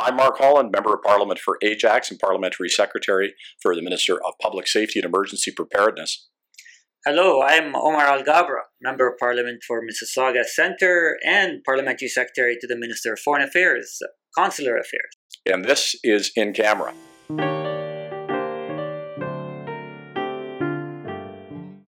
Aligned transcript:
I'm 0.00 0.16
Mark 0.16 0.38
Holland, 0.38 0.70
Member 0.72 0.94
of 0.94 1.02
Parliament 1.02 1.38
for 1.38 1.58
Ajax 1.62 2.10
and 2.10 2.18
Parliamentary 2.18 2.70
Secretary 2.70 3.34
for 3.60 3.76
the 3.76 3.82
Minister 3.82 4.14
of 4.14 4.32
Public 4.40 4.66
Safety 4.66 4.98
and 4.98 5.04
Emergency 5.04 5.52
Preparedness. 5.54 6.30
Hello, 7.04 7.42
I'm 7.42 7.76
Omar 7.76 8.06
Alghabra, 8.06 8.62
Member 8.80 9.10
of 9.10 9.18
Parliament 9.18 9.62
for 9.68 9.82
Mississauga 9.82 10.44
Centre 10.44 11.18
and 11.22 11.62
Parliamentary 11.64 12.08
Secretary 12.08 12.56
to 12.62 12.66
the 12.66 12.78
Minister 12.78 13.12
of 13.12 13.18
Foreign 13.20 13.42
Affairs, 13.42 13.98
Consular 14.34 14.78
Affairs. 14.78 15.10
And 15.44 15.66
this 15.66 15.94
is 16.02 16.32
In 16.34 16.54
Camera. 16.54 16.94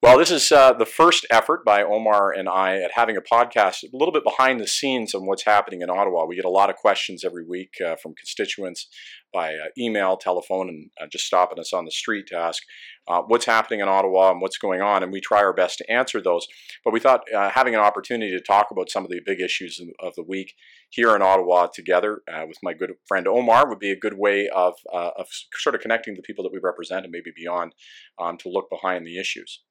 Well, 0.04 0.18
this 0.18 0.32
is 0.32 0.52
uh, 0.52 0.74
the 0.74 0.86
first 0.86 1.26
effort 1.32 1.64
by 1.64 1.82
Omar 1.82 2.30
and 2.30 2.50
I 2.50 2.76
at 2.82 2.92
having 2.94 3.16
a 3.16 3.22
podcast 3.22 3.84
a 3.84 3.96
little 3.96 4.12
bit 4.12 4.26
behind 4.26 4.60
the 4.60 4.68
scenes 4.68 5.16
on 5.16 5.26
what's 5.26 5.46
happening 5.46 5.82
in 5.82 5.90
Ottawa. 5.90 6.26
We 6.26 6.36
get 6.36 6.44
a 6.44 6.50
lot 6.50 6.70
of 6.70 6.76
questions 6.76 7.24
every 7.24 7.46
week 7.46 7.76
uh, 7.80 7.96
from 7.96 8.14
constituents 8.14 8.90
by 9.32 9.54
uh, 9.54 9.68
email, 9.80 10.18
telephone, 10.18 10.68
and 10.68 10.90
uh, 11.02 11.08
just 11.10 11.26
stopping 11.26 11.58
us 11.58 11.72
on 11.72 11.86
the 11.86 11.92
street 11.92 12.28
to 12.28 12.36
ask 12.36 12.62
uh, 13.08 13.22
what's 13.22 13.46
happening 13.46 13.80
in 13.80 13.88
Ottawa 13.88 14.32
and 14.32 14.42
what's 14.42 14.58
going 14.58 14.82
on. 14.82 15.04
And 15.04 15.14
we 15.14 15.22
try 15.22 15.38
our 15.38 15.54
best 15.54 15.78
to 15.78 15.90
answer 15.90 16.22
those. 16.22 16.48
But 16.84 16.92
we 16.92 17.00
thought 17.00 17.22
uh, 17.34 17.52
having 17.52 17.74
an 17.74 17.80
opportunity 17.80 18.32
to 18.32 18.42
talk 18.42 18.72
about 18.72 18.90
some 18.90 19.06
of 19.06 19.10
the 19.10 19.22
big 19.26 19.40
issues 19.40 19.80
of 20.02 20.16
the 20.16 20.24
week 20.24 20.54
here 20.90 21.16
in 21.16 21.22
Ottawa 21.22 21.68
together 21.74 22.24
with 22.46 22.58
my 22.62 22.74
good 22.74 22.92
friend 23.08 23.26
Omar 23.26 23.70
would 23.70 23.80
be 23.80 23.92
a 23.92 23.98
good 23.98 24.18
way 24.18 24.50
of, 24.50 24.74
of 24.92 25.28
sort 25.54 25.76
of 25.76 25.82
connecting 25.82 26.16
the 26.16 26.22
people 26.22 26.44
that 26.44 26.52
we 26.52 26.60
represent 26.62 27.06
and 27.06 27.12
maybe 27.14 27.32
beyond 27.34 27.74
um, 28.20 28.38
to 28.40 28.50
look 28.50 28.70
behind 28.70 29.08
the 29.08 29.18
issues 29.18 29.62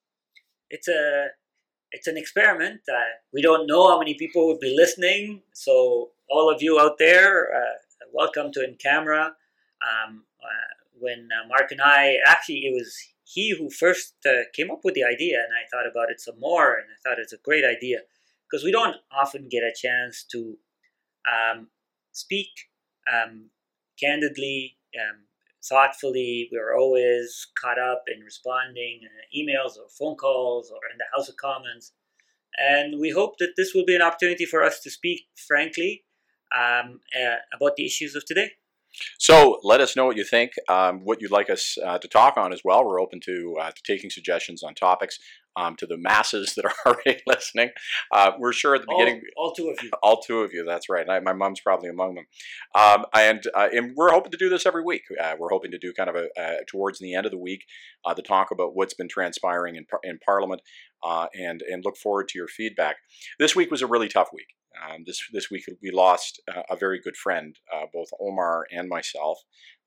it's 0.72 0.88
a 0.88 1.28
it's 1.92 2.06
an 2.06 2.16
experiment. 2.16 2.80
Uh, 2.88 3.12
we 3.32 3.42
don't 3.42 3.66
know 3.66 3.88
how 3.90 3.98
many 3.98 4.14
people 4.14 4.46
will 4.46 4.58
be 4.58 4.74
listening. 4.74 5.42
So 5.52 6.10
all 6.30 6.50
of 6.50 6.62
you 6.62 6.80
out 6.80 6.96
there, 6.98 7.54
uh, 7.54 7.76
welcome 8.12 8.50
to 8.52 8.64
In 8.64 8.76
Camera. 8.82 9.34
Um, 9.84 10.24
uh, 10.42 10.72
when 10.98 11.28
uh, 11.30 11.46
Mark 11.48 11.70
and 11.70 11.82
I 11.82 12.16
actually, 12.26 12.60
it 12.64 12.72
was 12.72 12.96
he 13.24 13.54
who 13.56 13.68
first 13.68 14.14
uh, 14.26 14.44
came 14.54 14.70
up 14.70 14.80
with 14.84 14.94
the 14.94 15.04
idea, 15.04 15.36
and 15.36 15.52
I 15.52 15.68
thought 15.70 15.90
about 15.90 16.10
it 16.10 16.20
some 16.20 16.40
more, 16.40 16.74
and 16.76 16.86
I 16.90 16.96
thought 17.02 17.20
it's 17.20 17.34
a 17.34 17.44
great 17.44 17.64
idea 17.64 17.98
because 18.50 18.64
we 18.64 18.72
don't 18.72 18.96
often 19.10 19.48
get 19.50 19.62
a 19.62 19.74
chance 19.74 20.24
to 20.32 20.56
um, 21.28 21.68
speak 22.12 22.48
um, 23.12 23.50
candidly, 24.00 24.78
um, 24.96 25.24
thoughtfully. 25.64 26.48
We 26.50 26.58
were 26.58 26.76
always 26.76 27.46
caught 27.60 27.78
up 27.78 28.04
in 28.14 28.22
responding 28.22 29.00
uh, 29.04 29.24
emails 29.36 29.76
or 29.76 29.88
phone 29.98 30.16
calls 30.16 30.70
or 30.70 30.80
in 30.92 30.98
the 30.98 31.04
House 31.16 31.28
of 31.28 31.36
Commons. 31.36 31.92
And 32.58 33.00
we 33.00 33.10
hope 33.10 33.38
that 33.38 33.54
this 33.56 33.72
will 33.74 33.86
be 33.86 33.96
an 33.96 34.02
opportunity 34.02 34.44
for 34.44 34.62
us 34.62 34.80
to 34.80 34.90
speak 34.90 35.22
frankly 35.36 36.04
um, 36.54 37.00
uh, 37.18 37.36
about 37.54 37.76
the 37.76 37.86
issues 37.86 38.14
of 38.14 38.24
today. 38.26 38.52
So 39.18 39.58
let 39.62 39.80
us 39.80 39.96
know 39.96 40.04
what 40.04 40.18
you 40.18 40.24
think, 40.24 40.52
um, 40.68 41.00
what 41.04 41.22
you'd 41.22 41.30
like 41.30 41.48
us 41.48 41.78
uh, 41.82 41.96
to 41.98 42.08
talk 42.08 42.36
on 42.36 42.52
as 42.52 42.60
well. 42.62 42.84
We're 42.84 43.00
open 43.00 43.20
to, 43.24 43.56
uh, 43.58 43.70
to 43.70 43.82
taking 43.86 44.10
suggestions 44.10 44.62
on 44.62 44.74
topics 44.74 45.18
um, 45.56 45.76
to 45.76 45.86
the 45.86 45.96
masses 45.96 46.54
that 46.54 46.64
are 46.64 46.74
already 46.86 47.20
listening. 47.26 47.70
Uh, 48.10 48.32
we're 48.38 48.52
sure 48.52 48.74
at 48.74 48.82
the 48.82 48.88
all, 48.88 48.98
beginning, 48.98 49.22
all 49.36 49.52
two 49.52 49.68
of 49.68 49.82
you, 49.82 49.90
all 50.02 50.20
two 50.20 50.40
of 50.40 50.52
you. 50.52 50.64
That's 50.64 50.88
right. 50.88 51.08
I, 51.08 51.20
my 51.20 51.32
mom's 51.32 51.60
probably 51.60 51.88
among 51.88 52.14
them, 52.14 52.26
um, 52.74 53.04
and 53.14 53.42
uh, 53.54 53.68
and 53.72 53.94
we're 53.96 54.12
hoping 54.12 54.32
to 54.32 54.38
do 54.38 54.48
this 54.48 54.66
every 54.66 54.82
week. 54.84 55.02
Uh, 55.22 55.34
we're 55.38 55.50
hoping 55.50 55.70
to 55.70 55.78
do 55.78 55.92
kind 55.92 56.10
of 56.10 56.16
a 56.16 56.28
uh, 56.40 56.56
towards 56.68 56.98
the 56.98 57.14
end 57.14 57.26
of 57.26 57.32
the 57.32 57.38
week 57.38 57.64
uh, 58.04 58.14
to 58.14 58.22
talk 58.22 58.50
about 58.50 58.74
what's 58.74 58.94
been 58.94 59.08
transpiring 59.08 59.76
in 59.76 59.86
in 60.04 60.18
Parliament, 60.24 60.62
uh, 61.04 61.26
and 61.34 61.62
and 61.62 61.84
look 61.84 61.96
forward 61.96 62.28
to 62.28 62.38
your 62.38 62.48
feedback. 62.48 62.96
This 63.38 63.56
week 63.56 63.70
was 63.70 63.82
a 63.82 63.86
really 63.86 64.08
tough 64.08 64.28
week. 64.32 64.54
Um, 64.82 65.04
this 65.06 65.22
this 65.32 65.50
week 65.50 65.64
we 65.82 65.90
lost 65.90 66.40
a 66.70 66.76
very 66.76 67.00
good 67.00 67.16
friend, 67.16 67.56
both 67.92 68.08
Omar 68.20 68.66
and 68.72 68.88
myself, 68.88 69.38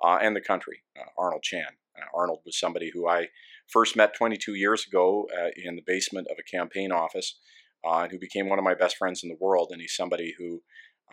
and 0.04 0.36
the 0.36 0.42
country, 0.42 0.84
Arnold 1.18 1.44
Chan. 1.44 1.78
Arnold 2.14 2.42
was 2.46 2.60
somebody 2.60 2.92
who 2.94 3.08
I 3.08 3.30
First 3.68 3.96
met 3.96 4.14
22 4.14 4.54
years 4.54 4.86
ago 4.86 5.28
uh, 5.36 5.50
in 5.56 5.76
the 5.76 5.84
basement 5.86 6.28
of 6.30 6.38
a 6.40 6.44
campaign 6.44 6.92
office, 6.92 7.40
uh, 7.84 8.02
and 8.02 8.12
who 8.12 8.20
became 8.20 8.48
one 8.48 8.60
of 8.60 8.66
my 8.66 8.76
best 8.76 8.98
friends 8.98 9.24
in 9.24 9.30
the 9.30 9.38
world. 9.40 9.70
And 9.72 9.82
he's 9.82 9.96
somebody 9.96 10.36
who 10.38 10.62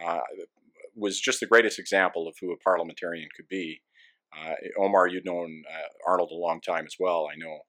uh, 0.05 0.21
was 0.95 1.21
just 1.21 1.41
the 1.41 1.47
greatest 1.47 1.79
example 1.79 2.29
of 2.29 2.35
who 2.41 2.53
a 2.53 2.59
parliamentarian 2.59 3.29
could 3.35 3.49
be. 3.49 3.83
Uh, 4.37 4.55
Omar, 4.79 5.09
you'd 5.09 5.25
known 5.25 5.63
uh, 5.71 6.11
Arnold 6.11 6.31
a 6.31 6.35
long 6.35 6.61
time 6.61 6.85
as 6.87 6.97
well, 6.99 7.29
I 7.31 7.37
know. 7.37 7.61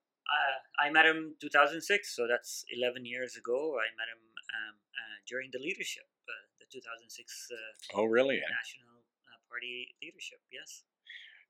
I 0.79 0.89
met 0.89 1.05
him 1.05 1.35
2006, 1.39 1.81
so 2.15 2.25
that's 2.27 2.65
11 2.73 3.05
years 3.05 3.37
ago. 3.37 3.77
I 3.77 3.87
met 3.93 4.09
him 4.09 4.21
um, 4.25 4.75
uh, 4.89 5.17
during 5.27 5.49
the 5.53 5.59
leadership, 5.59 6.07
uh, 6.25 6.33
the 6.59 6.65
2006 6.71 7.13
uh, 7.51 7.99
oh, 7.99 8.05
really? 8.05 8.41
National 8.41 9.05
Party 9.49 9.93
leadership, 10.01 10.41
yes. 10.49 10.81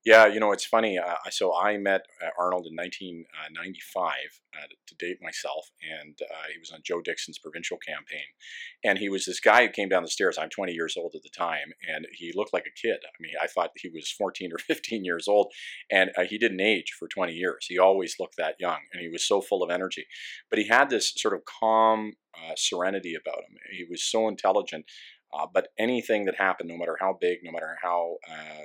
Yeah, 0.04 0.26
you 0.26 0.38
know, 0.38 0.52
it's 0.52 0.66
funny. 0.66 0.98
Uh, 0.98 1.14
so 1.30 1.56
I 1.56 1.78
met 1.78 2.02
uh, 2.22 2.28
Arnold 2.38 2.66
in 2.66 2.76
1995 2.76 4.12
uh, 4.54 4.66
to 4.86 4.94
date 4.96 5.16
myself, 5.22 5.70
and 5.80 6.18
uh, 6.30 6.48
he 6.52 6.58
was 6.58 6.70
on 6.70 6.80
Joe 6.84 7.00
Dixon's 7.00 7.38
provincial 7.38 7.78
campaign. 7.78 8.28
And 8.84 8.98
he 8.98 9.08
was 9.08 9.24
this 9.24 9.40
guy 9.40 9.62
who 9.62 9.72
came 9.72 9.88
down 9.88 10.02
the 10.02 10.10
stairs. 10.10 10.36
I'm 10.38 10.50
20 10.50 10.72
years 10.72 10.98
old 10.98 11.14
at 11.14 11.22
the 11.22 11.30
time, 11.30 11.72
and 11.88 12.06
he 12.12 12.32
looked 12.34 12.52
like 12.52 12.66
a 12.66 12.80
kid. 12.86 12.98
I 13.02 13.16
mean, 13.18 13.32
I 13.42 13.46
thought 13.46 13.70
he 13.76 13.88
was 13.88 14.10
14 14.10 14.52
or 14.52 14.58
15 14.74 15.06
years 15.06 15.26
old, 15.26 15.50
and 15.90 16.10
uh, 16.18 16.24
he 16.24 16.36
didn't 16.36 16.60
age 16.60 16.92
for 16.98 17.08
20 17.08 17.32
years. 17.32 17.64
He 17.66 17.78
always 17.78 18.16
looked 18.20 18.36
that 18.36 18.56
young, 18.60 18.80
and 18.92 19.00
he 19.00 19.08
was 19.08 19.26
so 19.26 19.40
full 19.40 19.62
of 19.62 19.70
energy. 19.70 20.06
But 20.50 20.58
he 20.58 20.68
had 20.68 20.90
this 20.90 21.14
sort 21.16 21.32
of 21.32 21.46
calm 21.46 22.12
uh, 22.36 22.52
serenity 22.56 23.14
about 23.14 23.38
him. 23.38 23.56
He 23.72 23.86
was 23.88 24.04
so 24.04 24.28
intelligent. 24.28 24.84
Uh, 25.34 25.46
but 25.52 25.68
anything 25.78 26.24
that 26.26 26.36
happened, 26.36 26.68
no 26.68 26.76
matter 26.76 26.96
how 27.00 27.16
big, 27.20 27.38
no 27.42 27.50
matter 27.50 27.76
how 27.82 28.16
uh, 28.30 28.64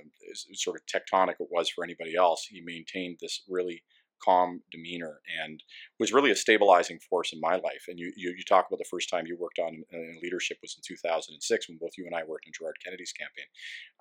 sort 0.53 0.79
of 0.79 0.85
tectonic 0.85 1.35
it 1.39 1.47
was 1.49 1.69
for 1.69 1.83
anybody 1.83 2.15
else, 2.15 2.45
he 2.49 2.61
maintained 2.61 3.17
this 3.19 3.41
really 3.49 3.83
calm 4.23 4.61
demeanor 4.71 5.21
and 5.41 5.63
was 5.99 6.13
really 6.13 6.31
a 6.31 6.35
stabilizing 6.35 6.99
force 7.09 7.33
in 7.33 7.39
my 7.39 7.55
life. 7.55 7.85
And 7.87 7.97
you, 7.97 8.11
you, 8.15 8.33
you 8.37 8.43
talk 8.43 8.67
about 8.67 8.77
the 8.77 8.89
first 8.89 9.09
time 9.09 9.25
you 9.25 9.37
worked 9.39 9.59
on 9.59 9.83
uh, 9.93 10.19
leadership 10.21 10.57
was 10.61 10.75
in 10.75 10.81
2006 10.85 11.69
when 11.69 11.77
both 11.77 11.91
you 11.97 12.05
and 12.05 12.15
I 12.15 12.23
worked 12.23 12.45
on 12.47 12.53
Gerard 12.57 12.75
Kennedy's 12.83 13.13
campaign. 13.13 13.45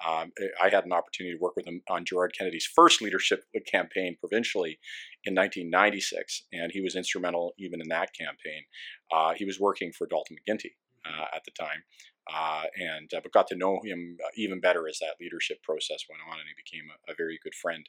Um, 0.05 0.33
I 0.63 0.69
had 0.69 0.85
an 0.85 0.93
opportunity 0.93 1.37
to 1.37 1.41
work 1.41 1.57
with 1.57 1.67
him 1.67 1.83
on 1.89 2.05
Gerard 2.05 2.33
Kennedy's 2.37 2.67
first 2.67 3.01
leadership 3.01 3.45
campaign 3.71 4.17
provincially 4.19 4.79
in 5.25 5.35
1996, 5.35 6.45
and 6.53 6.73
he 6.73 6.81
was 6.81 6.97
instrumental 6.97 7.55
even 7.59 7.81
in 7.81 7.89
that 7.89 8.11
campaign. 8.13 8.65
Uh, 9.13 9.35
he 9.37 9.45
was 9.45 9.61
working 9.61 9.93
for 9.93 10.07
Dalton 10.07 10.37
McGuinty 10.37 10.73
uh, 11.07 11.27
at 11.35 11.45
the 11.45 11.53
time, 11.53 11.83
uh, 12.33 12.65
and 12.77 13.13
uh, 13.15 13.21
but 13.23 13.33
got 13.33 13.47
to 13.49 13.57
know 13.57 13.81
him 13.85 14.19
uh, 14.23 14.29
even 14.37 14.61
better 14.61 14.87
as 14.89 14.99
that 14.99 15.17
leadership 15.21 15.63
process 15.63 16.05
went 16.09 16.21
on, 16.29 16.39
and 16.39 16.49
he 16.49 16.55
became 16.57 16.89
a, 16.91 17.13
a 17.13 17.15
very 17.17 17.39
good 17.43 17.55
friend. 17.55 17.89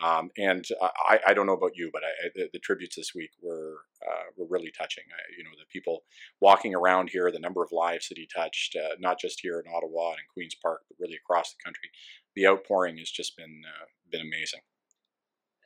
Um, 0.00 0.30
and 0.36 0.64
I, 0.80 1.18
I, 1.26 1.34
don't 1.34 1.46
know 1.46 1.58
about 1.58 1.76
you, 1.76 1.90
but 1.92 2.02
I, 2.04 2.28
the, 2.34 2.48
the, 2.52 2.60
tributes 2.60 2.94
this 2.94 3.16
week 3.16 3.30
were 3.42 3.78
uh, 4.06 4.30
were 4.36 4.46
really 4.48 4.70
touching. 4.70 5.04
I, 5.10 5.20
you 5.36 5.42
know, 5.42 5.50
the 5.58 5.66
people 5.72 6.02
walking 6.40 6.74
around 6.74 7.10
here, 7.10 7.32
the 7.32 7.40
number 7.40 7.64
of 7.64 7.72
lives 7.72 8.08
that 8.08 8.18
he 8.18 8.28
touched, 8.32 8.76
uh, 8.76 8.94
not 9.00 9.18
just 9.18 9.40
here 9.40 9.58
in 9.58 9.72
Ottawa 9.72 10.10
and 10.10 10.22
in 10.22 10.32
Queens 10.32 10.54
Park, 10.54 10.82
but 10.88 10.98
really 11.00 11.16
across 11.16 11.50
the 11.50 11.62
country. 11.64 11.90
The 12.36 12.46
outpouring 12.46 12.98
has 12.98 13.10
just 13.10 13.36
been 13.36 13.62
uh, 13.66 13.86
been 14.10 14.22
amazing. 14.22 14.60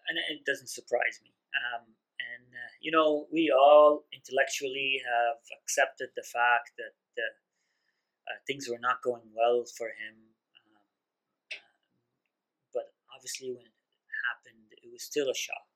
And 0.08 0.18
it 0.36 0.44
doesn't 0.44 0.70
surprise 0.70 1.20
me. 1.22 1.32
Um, 1.52 1.92
and 2.16 2.48
you 2.80 2.90
know, 2.90 3.26
we 3.30 3.52
all 3.52 4.04
intellectually 4.12 5.00
have 5.04 5.40
accepted 5.62 6.08
the 6.16 6.24
fact 6.24 6.72
that 6.76 6.96
things 8.46 8.68
were 8.68 8.80
not 8.80 9.02
going 9.02 9.26
well 9.34 9.64
for 9.64 9.88
him. 9.88 10.14
Um, 10.56 10.82
uh, 11.50 11.62
but 12.72 12.86
obviously, 13.14 13.50
when 13.52 13.66
it 13.66 13.76
happened, 14.28 14.68
it 14.82 14.90
was 14.92 15.02
still 15.02 15.28
a 15.30 15.34
shock. 15.34 15.70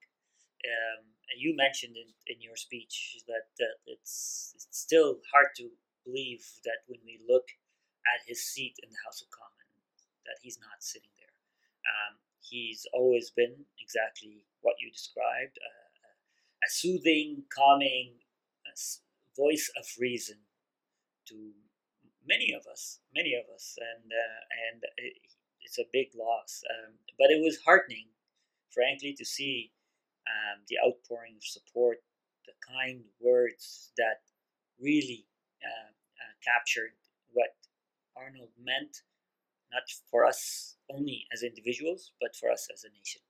Um, 0.64 1.04
and 1.30 1.38
you 1.38 1.54
mentioned 1.54 1.96
in, 1.96 2.10
in 2.26 2.40
your 2.40 2.56
speech 2.56 3.18
that, 3.28 3.52
that 3.58 3.82
it's, 3.86 4.52
it's 4.54 4.66
still 4.70 5.18
hard 5.30 5.54
to 5.56 5.70
believe 6.04 6.42
that 6.64 6.86
when 6.86 7.00
we 7.04 7.20
look 7.28 7.46
at 8.06 8.26
his 8.26 8.42
seat 8.42 8.74
in 8.82 8.90
the 8.90 9.02
House 9.04 9.22
of 9.22 9.28
Commons, 9.30 10.10
that 10.24 10.38
he's 10.42 10.58
not 10.58 10.82
sitting 10.82 11.10
there. 11.18 11.38
Um, 11.86 12.18
he's 12.40 12.86
always 12.94 13.30
been 13.30 13.54
exactly 13.78 14.46
what 14.62 14.74
you 14.78 14.90
described 14.90 15.58
uh, 15.62 15.86
a 16.66 16.68
soothing, 16.70 17.44
calming 17.54 18.14
voice 19.36 19.70
of 19.78 19.84
reason 20.00 20.36
to 21.28 21.52
many 22.26 22.52
of 22.52 22.66
us, 22.70 23.00
many 23.14 23.34
of 23.34 23.46
us, 23.54 23.74
and 23.78 24.10
uh, 24.10 24.40
and 24.70 24.82
it, 24.98 25.14
it's 25.62 25.78
a 25.78 25.88
big 25.92 26.08
loss. 26.18 26.62
Um, 26.70 26.94
but 27.18 27.30
it 27.30 27.40
was 27.42 27.58
heartening, 27.64 28.08
frankly, 28.70 29.14
to 29.16 29.24
see 29.24 29.72
um, 30.26 30.62
the 30.68 30.76
outpouring 30.84 31.36
of 31.36 31.44
support, 31.44 31.98
the 32.46 32.52
kind 32.62 33.02
words 33.20 33.92
that 33.96 34.22
really 34.80 35.26
uh, 35.62 35.90
uh, 35.90 36.34
captured 36.44 36.94
what 37.32 37.54
Arnold 38.16 38.52
meant, 38.58 39.02
not 39.72 39.82
for 40.10 40.24
us 40.24 40.76
only 40.90 41.26
as 41.32 41.42
individuals, 41.42 42.12
but 42.20 42.36
for 42.36 42.50
us 42.50 42.68
as 42.72 42.84
a 42.84 42.90
nation. 42.96 43.22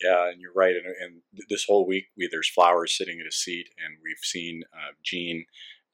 Yeah, 0.00 0.30
and 0.30 0.40
you're 0.40 0.54
right. 0.54 0.74
And, 0.74 0.86
and 0.86 1.22
this 1.48 1.64
whole 1.64 1.86
week, 1.86 2.06
we, 2.16 2.28
there's 2.30 2.48
flowers 2.48 2.96
sitting 2.96 3.20
at 3.20 3.26
his 3.26 3.36
seat, 3.36 3.68
and 3.76 3.98
we've 4.02 4.16
seen 4.22 4.62
uh, 4.72 4.92
Jean 5.04 5.44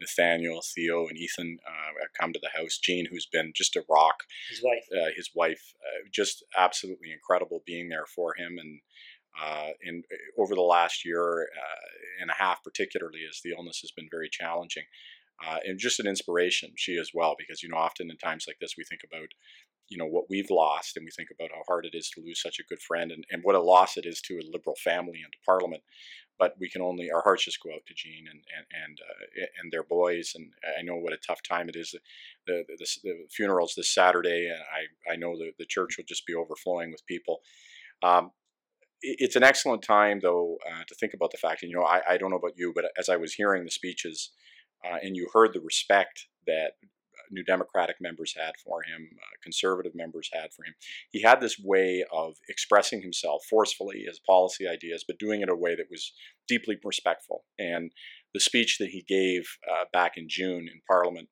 Nathaniel, 0.00 0.62
Theo, 0.62 1.06
and 1.06 1.16
Ethan 1.16 1.58
uh, 1.66 2.06
come 2.18 2.32
to 2.32 2.40
the 2.42 2.58
house. 2.58 2.78
Jean, 2.78 3.06
who's 3.10 3.26
been 3.26 3.52
just 3.54 3.76
a 3.76 3.84
rock. 3.88 4.24
His 4.50 4.62
wife. 4.62 4.84
Uh, 4.92 5.10
his 5.16 5.30
wife, 5.34 5.74
uh, 5.80 6.08
just 6.12 6.44
absolutely 6.56 7.12
incredible 7.12 7.62
being 7.66 7.88
there 7.88 8.06
for 8.06 8.34
him. 8.36 8.58
And 8.58 8.80
uh, 9.40 9.70
in 9.82 10.02
over 10.38 10.54
the 10.54 10.62
last 10.62 11.04
year 11.04 11.42
uh, 11.42 11.86
and 12.20 12.30
a 12.30 12.42
half, 12.42 12.62
particularly 12.62 13.20
as 13.28 13.40
the 13.44 13.50
illness 13.50 13.80
has 13.80 13.90
been 13.90 14.08
very 14.10 14.28
challenging, 14.30 14.84
uh, 15.46 15.58
and 15.64 15.78
just 15.78 16.00
an 16.00 16.06
inspiration. 16.06 16.72
She 16.76 16.96
as 16.98 17.10
well, 17.12 17.34
because 17.38 17.62
you 17.62 17.68
know, 17.68 17.76
often 17.76 18.10
in 18.10 18.16
times 18.16 18.44
like 18.46 18.56
this, 18.60 18.74
we 18.76 18.84
think 18.84 19.02
about 19.04 19.28
you 19.88 19.98
know 19.98 20.06
what 20.06 20.28
we've 20.28 20.50
lost, 20.50 20.96
and 20.96 21.04
we 21.04 21.10
think 21.10 21.28
about 21.30 21.50
how 21.54 21.62
hard 21.68 21.86
it 21.86 21.94
is 21.94 22.10
to 22.10 22.20
lose 22.20 22.40
such 22.40 22.58
a 22.58 22.64
good 22.68 22.80
friend, 22.80 23.12
and, 23.12 23.24
and 23.30 23.42
what 23.42 23.54
a 23.54 23.62
loss 23.62 23.96
it 23.96 24.06
is 24.06 24.20
to 24.22 24.34
a 24.34 24.50
liberal 24.50 24.76
family 24.82 25.20
and 25.22 25.32
to 25.32 25.38
Parliament. 25.44 25.82
But 26.38 26.54
we 26.60 26.68
can 26.68 26.82
only 26.82 27.10
our 27.10 27.22
hearts 27.22 27.44
just 27.44 27.62
go 27.62 27.70
out 27.72 27.86
to 27.86 27.94
Jean 27.94 28.26
and 28.30 28.40
and 28.56 28.66
and, 28.84 28.98
uh, 29.00 29.46
and 29.62 29.72
their 29.72 29.84
boys, 29.84 30.32
and 30.34 30.52
I 30.78 30.82
know 30.82 30.96
what 30.96 31.12
a 31.12 31.18
tough 31.26 31.40
time 31.42 31.68
it 31.68 31.76
is. 31.76 31.92
The 31.92 32.00
the, 32.46 32.76
the, 32.78 32.86
the 33.04 33.14
funerals 33.30 33.74
this 33.76 33.92
Saturday, 33.92 34.48
and 34.48 34.60
I 34.60 35.12
I 35.12 35.16
know 35.16 35.36
the 35.36 35.52
the 35.58 35.66
church 35.66 35.96
will 35.96 36.04
just 36.06 36.26
be 36.26 36.34
overflowing 36.34 36.90
with 36.90 37.06
people. 37.06 37.40
Um, 38.02 38.32
it's 39.02 39.36
an 39.36 39.42
excellent 39.42 39.82
time, 39.82 40.20
though, 40.20 40.56
uh, 40.66 40.82
to 40.88 40.94
think 40.94 41.12
about 41.14 41.30
the 41.30 41.38
fact, 41.38 41.62
and 41.62 41.70
you 41.70 41.76
know, 41.76 41.84
I, 41.84 42.00
I 42.08 42.16
don't 42.16 42.30
know 42.30 42.36
about 42.38 42.56
you, 42.56 42.72
but 42.74 42.86
as 42.98 43.08
I 43.08 43.16
was 43.16 43.34
hearing 43.34 43.64
the 43.64 43.70
speeches 43.70 44.30
uh, 44.84 44.96
and 45.02 45.16
you 45.16 45.28
heard 45.32 45.52
the 45.52 45.60
respect 45.60 46.26
that 46.46 46.72
New 47.30 47.44
Democratic 47.44 47.96
members 48.00 48.34
had 48.36 48.52
for 48.64 48.82
him, 48.82 49.08
uh, 49.14 49.36
conservative 49.42 49.94
members 49.94 50.30
had 50.32 50.52
for 50.52 50.64
him. 50.64 50.74
He 51.10 51.22
had 51.22 51.40
this 51.40 51.58
way 51.58 52.04
of 52.12 52.36
expressing 52.48 53.02
himself 53.02 53.44
forcefully, 53.48 54.04
his 54.06 54.20
policy 54.20 54.66
ideas, 54.66 55.04
but 55.06 55.18
doing 55.18 55.40
it 55.40 55.44
in 55.44 55.50
a 55.50 55.56
way 55.56 55.74
that 55.76 55.90
was 55.90 56.12
deeply 56.48 56.76
respectful. 56.82 57.44
And 57.58 57.92
the 58.34 58.40
speech 58.40 58.78
that 58.78 58.90
he 58.90 59.04
gave 59.06 59.58
uh, 59.70 59.84
back 59.92 60.12
in 60.16 60.28
June 60.28 60.68
in 60.72 60.80
Parliament, 60.88 61.28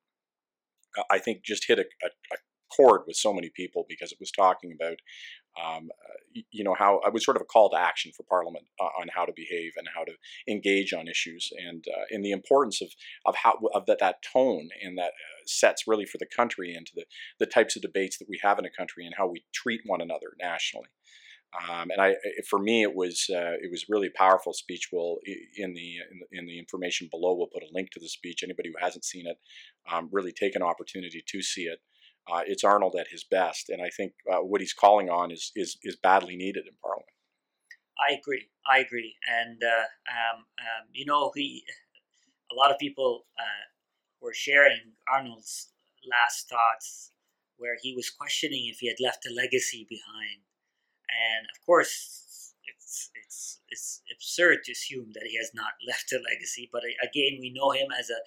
uh, 0.97 1.03
I 1.11 1.19
think, 1.19 1.43
just 1.43 1.67
hit 1.67 1.79
a, 1.79 1.85
a, 2.03 2.07
a 2.33 2.37
chord 2.75 3.01
with 3.07 3.15
so 3.15 3.33
many 3.33 3.49
people 3.49 3.85
because 3.87 4.11
it 4.11 4.19
was 4.19 4.31
talking 4.31 4.71
about 4.73 4.97
um, 5.61 5.89
uh, 6.05 6.41
you 6.51 6.63
know 6.63 6.75
how 6.77 6.99
it 7.05 7.13
was 7.13 7.23
sort 7.23 7.37
of 7.37 7.41
a 7.41 7.45
call 7.45 7.69
to 7.69 7.79
action 7.79 8.11
for 8.15 8.23
Parliament 8.23 8.65
uh, 8.79 8.89
on 8.99 9.07
how 9.15 9.25
to 9.25 9.31
behave 9.35 9.73
and 9.77 9.87
how 9.95 10.03
to 10.03 10.11
engage 10.49 10.93
on 10.93 11.07
issues, 11.07 11.51
and 11.65 11.85
uh, 11.87 12.03
in 12.09 12.21
the 12.21 12.31
importance 12.31 12.81
of 12.81 12.89
of 13.25 13.35
how 13.35 13.57
of 13.73 13.85
that 13.85 13.99
that 13.99 14.21
tone 14.21 14.69
and 14.83 14.97
that 14.97 15.13
uh, 15.13 15.34
sets 15.45 15.83
really 15.87 16.05
for 16.05 16.17
the 16.17 16.25
country 16.25 16.73
and 16.73 16.85
to 16.87 16.91
the 16.95 17.05
the 17.39 17.45
types 17.45 17.75
of 17.75 17.81
debates 17.81 18.17
that 18.17 18.29
we 18.29 18.39
have 18.43 18.59
in 18.59 18.65
a 18.65 18.69
country 18.69 19.05
and 19.05 19.15
how 19.17 19.27
we 19.27 19.45
treat 19.53 19.81
one 19.85 20.01
another 20.01 20.33
nationally. 20.39 20.89
Um, 21.69 21.89
and 21.89 22.01
I, 22.01 22.15
for 22.49 22.59
me, 22.59 22.81
it 22.81 22.93
was 22.93 23.27
uh, 23.29 23.55
it 23.61 23.71
was 23.71 23.85
really 23.87 24.09
powerful 24.09 24.53
speech. 24.53 24.89
We'll 24.91 25.17
in 25.57 25.73
the, 25.73 25.97
in 26.11 26.19
the, 26.19 26.39
in 26.39 26.45
the 26.45 26.59
information 26.59 27.07
below, 27.09 27.33
we'll 27.33 27.47
put 27.47 27.63
a 27.63 27.73
link 27.73 27.91
to 27.91 27.99
the 27.99 28.09
speech. 28.09 28.43
Anybody 28.43 28.69
who 28.69 28.83
hasn't 28.83 29.05
seen 29.05 29.25
it, 29.25 29.37
um, 29.89 30.09
really 30.11 30.33
take 30.33 30.55
an 30.55 30.63
opportunity 30.63 31.23
to 31.25 31.41
see 31.41 31.63
it 31.63 31.79
uh, 32.31 32.41
it's 32.45 32.63
Arnold 32.63 32.95
at 32.99 33.07
his 33.09 33.23
best, 33.23 33.69
and 33.69 33.81
I 33.81 33.89
think 33.89 34.13
uh, 34.31 34.39
what 34.39 34.61
he's 34.61 34.73
calling 34.73 35.09
on 35.09 35.31
is, 35.31 35.51
is 35.55 35.77
is 35.83 35.95
badly 35.95 36.35
needed 36.35 36.65
in 36.65 36.73
Parliament. 36.81 37.09
I 37.99 38.13
agree. 38.13 38.49
I 38.67 38.79
agree, 38.79 39.15
and 39.27 39.61
uh, 39.63 39.85
um, 40.09 40.45
um, 40.59 40.87
you 40.91 41.05
know, 41.05 41.31
he 41.35 41.63
a 42.51 42.55
lot 42.55 42.71
of 42.71 42.79
people 42.79 43.25
uh, 43.39 43.65
were 44.25 44.33
sharing 44.33 44.97
Arnold's 45.05 45.69
last 46.09 46.49
thoughts, 46.49 47.13
where 47.57 47.77
he 47.79 47.93
was 47.95 48.09
questioning 48.09 48.65
if 48.65 48.79
he 48.79 48.87
had 48.87 48.99
left 48.99 49.25
a 49.25 49.33
legacy 49.33 49.85
behind, 49.87 50.41
and 51.05 51.45
of 51.53 51.63
course, 51.65 52.53
it's 52.65 53.11
it's 53.13 53.61
it's 53.69 54.01
absurd 54.11 54.65
to 54.65 54.71
assume 54.73 55.13
that 55.13 55.29
he 55.29 55.37
has 55.37 55.51
not 55.53 55.77
left 55.87 56.11
a 56.11 56.17
legacy. 56.17 56.67
But 56.73 56.83
uh, 56.83 56.97
again, 57.05 57.37
we 57.39 57.53
know 57.53 57.71
him 57.71 57.93
as 57.93 58.09
a 58.09 58.19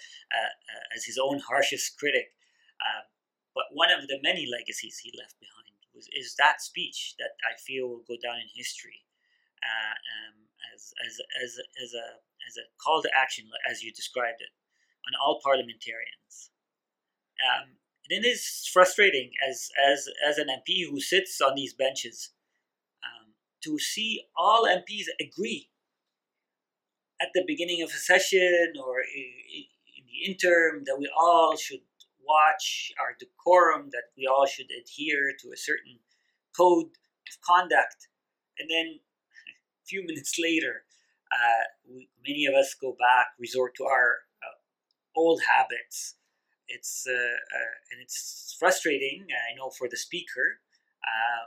as 0.95 1.05
his 1.05 1.19
own 1.19 1.41
harshest 1.41 1.99
critic. 1.99 2.31
Um, 2.79 3.11
but 3.59 3.75
one 3.75 3.91
of 3.91 4.07
the 4.07 4.23
many 4.23 4.47
legacies 4.47 5.03
he 5.03 5.11
left 5.19 5.35
behind 5.43 5.59
was, 5.99 6.07
is 6.15 6.39
that 6.39 6.63
speech 6.63 7.19
that 7.19 7.35
I 7.43 7.59
feel 7.59 7.91
will 7.91 8.07
go 8.07 8.15
down 8.23 8.39
in 8.39 8.47
history 8.55 9.03
uh, 9.59 9.97
um, 10.15 10.47
as, 10.71 10.95
as, 11.03 11.19
as, 11.43 11.51
as, 11.83 11.91
a, 11.91 12.07
as 12.47 12.55
a 12.55 12.71
call 12.79 13.03
to 13.03 13.11
action, 13.11 13.51
as 13.67 13.83
you 13.83 13.91
described 13.91 14.39
it, 14.39 14.55
on 15.07 15.13
all 15.23 15.41
parliamentarians. 15.43 16.51
Um, 17.39 17.77
and 18.09 18.25
it 18.25 18.29
is 18.29 18.69
frustrating 18.73 19.31
as, 19.47 19.69
as, 19.91 20.09
as 20.27 20.39
an 20.39 20.49
MP 20.49 20.89
who 20.89 21.01
sits 21.01 21.41
on 21.41 21.55
these 21.55 21.75
benches 21.75 22.31
um, 23.05 23.35
to 23.63 23.79
see 23.79 24.25
all 24.37 24.67
MPs 24.67 25.07
agree 25.21 25.71
at 27.21 27.29
the 27.35 27.45
beginning 27.47 27.83
of 27.83 27.91
a 27.91 27.99
session 27.99 28.73
or 28.85 29.01
in 29.01 30.05
the 30.07 30.31
interim 30.31 30.85
that 30.87 30.97
we 30.99 31.11
all 31.17 31.57
should 31.57 31.81
watch, 32.27 32.93
our 33.01 33.17
decorum, 33.19 33.91
that 33.93 34.05
we 34.17 34.27
all 34.27 34.47
should 34.47 34.69
adhere 34.71 35.33
to 35.41 35.49
a 35.53 35.57
certain 35.57 35.99
code 36.57 36.87
of 36.87 37.41
conduct. 37.43 38.09
And 38.59 38.69
then 38.71 38.87
a 39.85 39.87
few 39.87 40.05
minutes 40.05 40.37
later, 40.41 40.85
uh, 41.33 41.65
we, 41.91 42.09
many 42.27 42.47
of 42.47 42.55
us 42.55 42.75
go 42.75 42.97
back, 42.99 43.29
resort 43.39 43.75
to 43.77 43.85
our 43.85 44.28
old 45.19 45.43
habits. 45.43 46.15
It's 46.69 47.07
uh, 47.09 47.13
uh 47.13 47.75
and 47.91 47.99
it's 48.05 48.57
frustrating. 48.59 49.27
I 49.51 49.57
know 49.57 49.71
for 49.71 49.89
the 49.91 49.97
speaker. 49.97 50.63
Uh, 51.03 51.45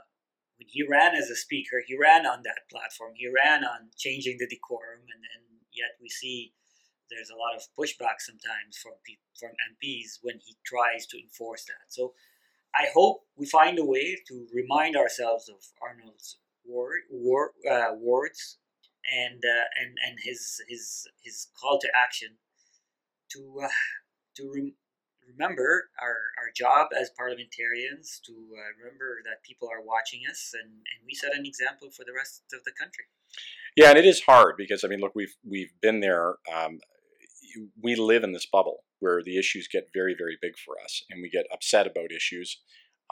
when 0.58 0.68
he 0.68 0.82
ran 0.86 1.14
as 1.14 1.30
a 1.30 1.36
speaker, 1.36 1.82
he 1.86 1.96
ran 1.96 2.26
on 2.26 2.42
that 2.44 2.68
platform. 2.70 3.12
He 3.16 3.26
ran 3.26 3.64
on 3.64 3.90
changing 3.96 4.36
the 4.38 4.46
decorum, 4.46 5.02
and 5.12 5.20
then 5.22 5.42
yet 5.72 5.96
we 6.00 6.08
see 6.08 6.52
there's 7.10 7.30
a 7.30 7.40
lot 7.44 7.56
of 7.56 7.62
pushback 7.78 8.18
sometimes 8.20 8.76
from 8.82 8.92
from 9.38 9.52
MPs 9.72 10.18
when 10.22 10.38
he 10.44 10.56
tries 10.64 11.06
to 11.06 11.18
enforce 11.18 11.64
that. 11.64 11.88
So 11.88 12.14
I 12.74 12.86
hope 12.94 13.22
we 13.36 13.46
find 13.46 13.78
a 13.78 13.84
way 13.84 14.16
to 14.28 14.46
remind 14.52 14.96
ourselves 14.96 15.48
of 15.48 15.60
Arnold's 15.80 16.38
word, 16.64 17.02
uh, 17.70 17.94
words 18.00 18.58
and 19.10 19.42
uh, 19.44 19.66
and 19.80 19.96
and 20.06 20.18
his 20.22 20.60
his 20.68 21.06
his 21.22 21.48
call 21.60 21.78
to 21.80 21.88
action 21.96 22.36
to 23.32 23.64
uh, 23.64 23.68
to 24.36 24.50
rem- 24.54 24.74
remember 25.28 25.88
our, 26.00 26.16
our 26.38 26.50
job 26.54 26.88
as 26.98 27.10
parliamentarians 27.16 28.20
to 28.26 28.32
uh, 28.32 28.70
remember 28.78 29.20
that 29.24 29.42
people 29.46 29.68
are 29.68 29.80
watching 29.80 30.20
us 30.28 30.52
and, 30.52 30.68
and 30.68 30.98
we 31.06 31.14
set 31.14 31.32
an 31.34 31.46
example 31.46 31.88
for 31.90 32.04
the 32.04 32.12
rest 32.12 32.42
of 32.52 32.64
the 32.64 32.72
country 32.78 33.04
yeah 33.76 33.90
and 33.90 33.98
it 33.98 34.04
is 34.04 34.22
hard 34.22 34.54
because 34.56 34.84
i 34.84 34.88
mean 34.88 35.00
look 35.00 35.14
we've 35.14 35.36
we've 35.48 35.72
been 35.80 36.00
there 36.00 36.36
um, 36.52 36.78
we 37.82 37.94
live 37.94 38.24
in 38.24 38.32
this 38.32 38.46
bubble 38.46 38.84
where 39.00 39.22
the 39.22 39.38
issues 39.38 39.68
get 39.70 39.90
very, 39.92 40.14
very 40.16 40.38
big 40.40 40.52
for 40.64 40.74
us, 40.82 41.02
and 41.10 41.20
we 41.20 41.28
get 41.28 41.46
upset 41.52 41.86
about 41.86 42.12
issues. 42.12 42.60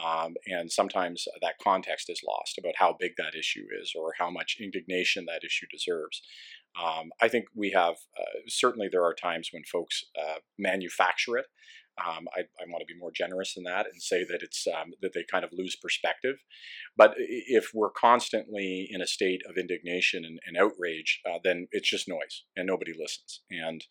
Um, 0.02 0.34
and 0.46 0.70
sometimes 0.70 1.26
that 1.42 1.58
context 1.62 2.08
is 2.08 2.22
lost 2.26 2.56
about 2.58 2.74
how 2.76 2.96
big 2.98 3.12
that 3.18 3.34
issue 3.38 3.66
is 3.82 3.92
or 3.98 4.14
how 4.18 4.30
much 4.30 4.56
indignation 4.60 5.26
that 5.26 5.44
issue 5.44 5.66
deserves. 5.70 6.22
Um, 6.78 7.10
I 7.20 7.28
think 7.28 7.46
we 7.54 7.70
have 7.70 7.96
uh, 8.18 8.40
certainly 8.48 8.88
there 8.90 9.04
are 9.04 9.14
times 9.14 9.50
when 9.52 9.64
folks 9.64 10.04
uh, 10.18 10.38
manufacture 10.58 11.36
it. 11.36 11.46
Um, 11.98 12.28
I, 12.34 12.40
I 12.40 12.64
want 12.68 12.80
to 12.80 12.92
be 12.92 12.98
more 12.98 13.10
generous 13.14 13.54
than 13.54 13.64
that 13.64 13.86
and 13.92 14.00
say 14.00 14.24
that 14.24 14.42
it's 14.42 14.66
um, 14.66 14.92
that 15.02 15.12
they 15.12 15.24
kind 15.30 15.44
of 15.44 15.50
lose 15.52 15.76
perspective. 15.76 16.36
But 16.96 17.14
if 17.18 17.72
we're 17.74 17.90
constantly 17.90 18.88
in 18.90 19.02
a 19.02 19.06
state 19.06 19.42
of 19.48 19.58
indignation 19.58 20.24
and, 20.24 20.38
and 20.46 20.56
outrage, 20.56 21.20
uh, 21.28 21.38
then 21.42 21.68
it's 21.72 21.90
just 21.90 22.08
noise 22.08 22.44
and 22.56 22.66
nobody 22.66 22.92
listens. 22.92 23.42
And 23.50 23.84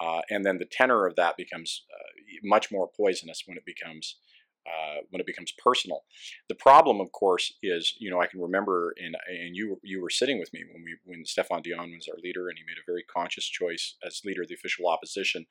uh, 0.00 0.22
and 0.28 0.44
then 0.44 0.58
the 0.58 0.68
tenor 0.70 1.06
of 1.06 1.16
that 1.16 1.36
becomes 1.36 1.84
uh, 1.92 2.38
much 2.42 2.70
more 2.70 2.90
poisonous 2.94 3.44
when 3.46 3.56
it 3.56 3.64
becomes 3.64 4.16
uh, 4.66 5.00
when 5.10 5.20
it 5.20 5.26
becomes 5.26 5.52
personal. 5.52 6.04
The 6.48 6.54
problem, 6.54 7.00
of 7.00 7.12
course, 7.12 7.52
is 7.62 7.94
you 7.98 8.10
know 8.10 8.20
I 8.20 8.26
can 8.26 8.40
remember 8.40 8.94
and 8.98 9.16
and 9.28 9.56
you 9.56 9.80
you 9.82 10.00
were 10.00 10.10
sitting 10.10 10.38
with 10.38 10.52
me 10.52 10.64
when 10.72 10.84
we 10.84 10.96
when 11.04 11.24
Stéphane 11.24 11.62
Dion 11.62 11.92
was 11.92 12.08
our 12.08 12.18
leader 12.22 12.48
and 12.48 12.58
he 12.58 12.64
made 12.64 12.78
a 12.78 12.90
very 12.90 13.02
conscious 13.02 13.46
choice 13.46 13.96
as 14.04 14.22
leader 14.24 14.42
of 14.42 14.48
the 14.48 14.54
official 14.54 14.88
opposition 14.88 15.46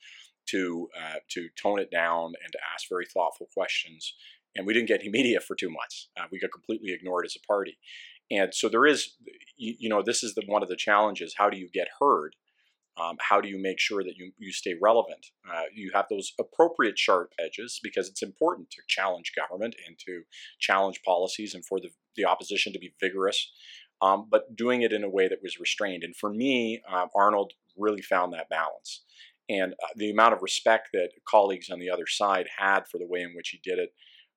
to 0.48 0.90
uh, 1.00 1.20
to 1.30 1.50
tone 1.62 1.80
it 1.80 1.92
down 1.92 2.34
and 2.44 2.52
to 2.52 2.60
ask 2.74 2.88
very 2.90 3.06
thoughtful 3.06 3.48
questions. 3.54 4.14
And 4.56 4.68
we 4.68 4.74
didn't 4.74 4.88
get 4.88 5.02
any 5.02 5.10
media 5.10 5.40
for 5.40 5.56
two 5.56 5.70
months. 5.70 6.10
Uh, 6.18 6.26
we 6.32 6.40
got 6.40 6.52
completely 6.52 6.92
ignored 6.94 7.26
as 7.26 7.36
a 7.36 7.48
party. 7.48 7.78
And 8.30 8.54
so 8.54 8.70
there 8.70 8.86
is, 8.86 9.16
you, 9.58 9.76
you 9.80 9.90
know, 9.90 10.02
this 10.02 10.24
is 10.24 10.36
the 10.36 10.44
one 10.46 10.64
of 10.64 10.70
the 10.70 10.76
challenges. 10.76 11.36
How 11.38 11.50
do 11.50 11.58
you 11.58 11.70
get 11.70 11.88
heard? 12.00 12.36
Um, 13.02 13.18
how 13.20 13.42
do 13.42 13.48
you 13.48 13.60
make 13.60 13.80
sure 13.80 14.04
that 14.04 14.18
you, 14.18 14.32
you 14.38 14.52
stay 14.52 14.76
relevant? 14.82 15.28
Uh, 15.52 15.64
you 15.74 15.92
have 15.94 16.06
those 16.10 16.34
appropriate 16.40 16.98
sharp 17.00 17.34
edges 17.40 17.80
because 17.82 18.08
it's 18.08 18.22
important 18.22 18.70
to 18.72 18.82
challenge 18.88 19.32
government 19.36 19.76
and 19.88 19.98
to 20.06 20.24
challenge 20.60 21.02
policies 21.04 21.56
and 21.56 21.66
for 21.66 21.80
the, 21.80 21.90
the 22.16 22.26
opposition 22.26 22.72
to 22.74 22.80
be 22.80 22.94
vigorous, 23.00 23.52
um, 24.02 24.28
but 24.30 24.56
doing 24.56 24.84
it 24.84 24.94
in 24.94 25.04
a 25.04 25.10
way 25.10 25.28
that 25.28 25.42
was 25.42 25.60
restrained. 25.60 26.04
And 26.04 26.16
for 26.16 26.32
me, 26.32 26.82
um, 26.92 27.10
Arnold 27.16 27.54
really 27.76 28.02
found 28.02 28.34
that 28.34 28.50
balance. 28.50 29.04
And 29.50 29.74
uh, 29.74 29.88
the 29.96 30.12
amount 30.12 30.34
of 30.34 30.42
respect 30.42 30.90
that 30.94 31.10
colleagues 31.28 31.70
on 31.70 31.80
the 31.80 31.90
other 31.90 32.08
side 32.08 32.48
had 32.58 32.88
for 32.88 32.98
the 32.98 33.08
way 33.08 33.22
in 33.22 33.34
which 33.36 33.50
he 33.50 33.60
did 33.64 33.80
it 33.80 33.90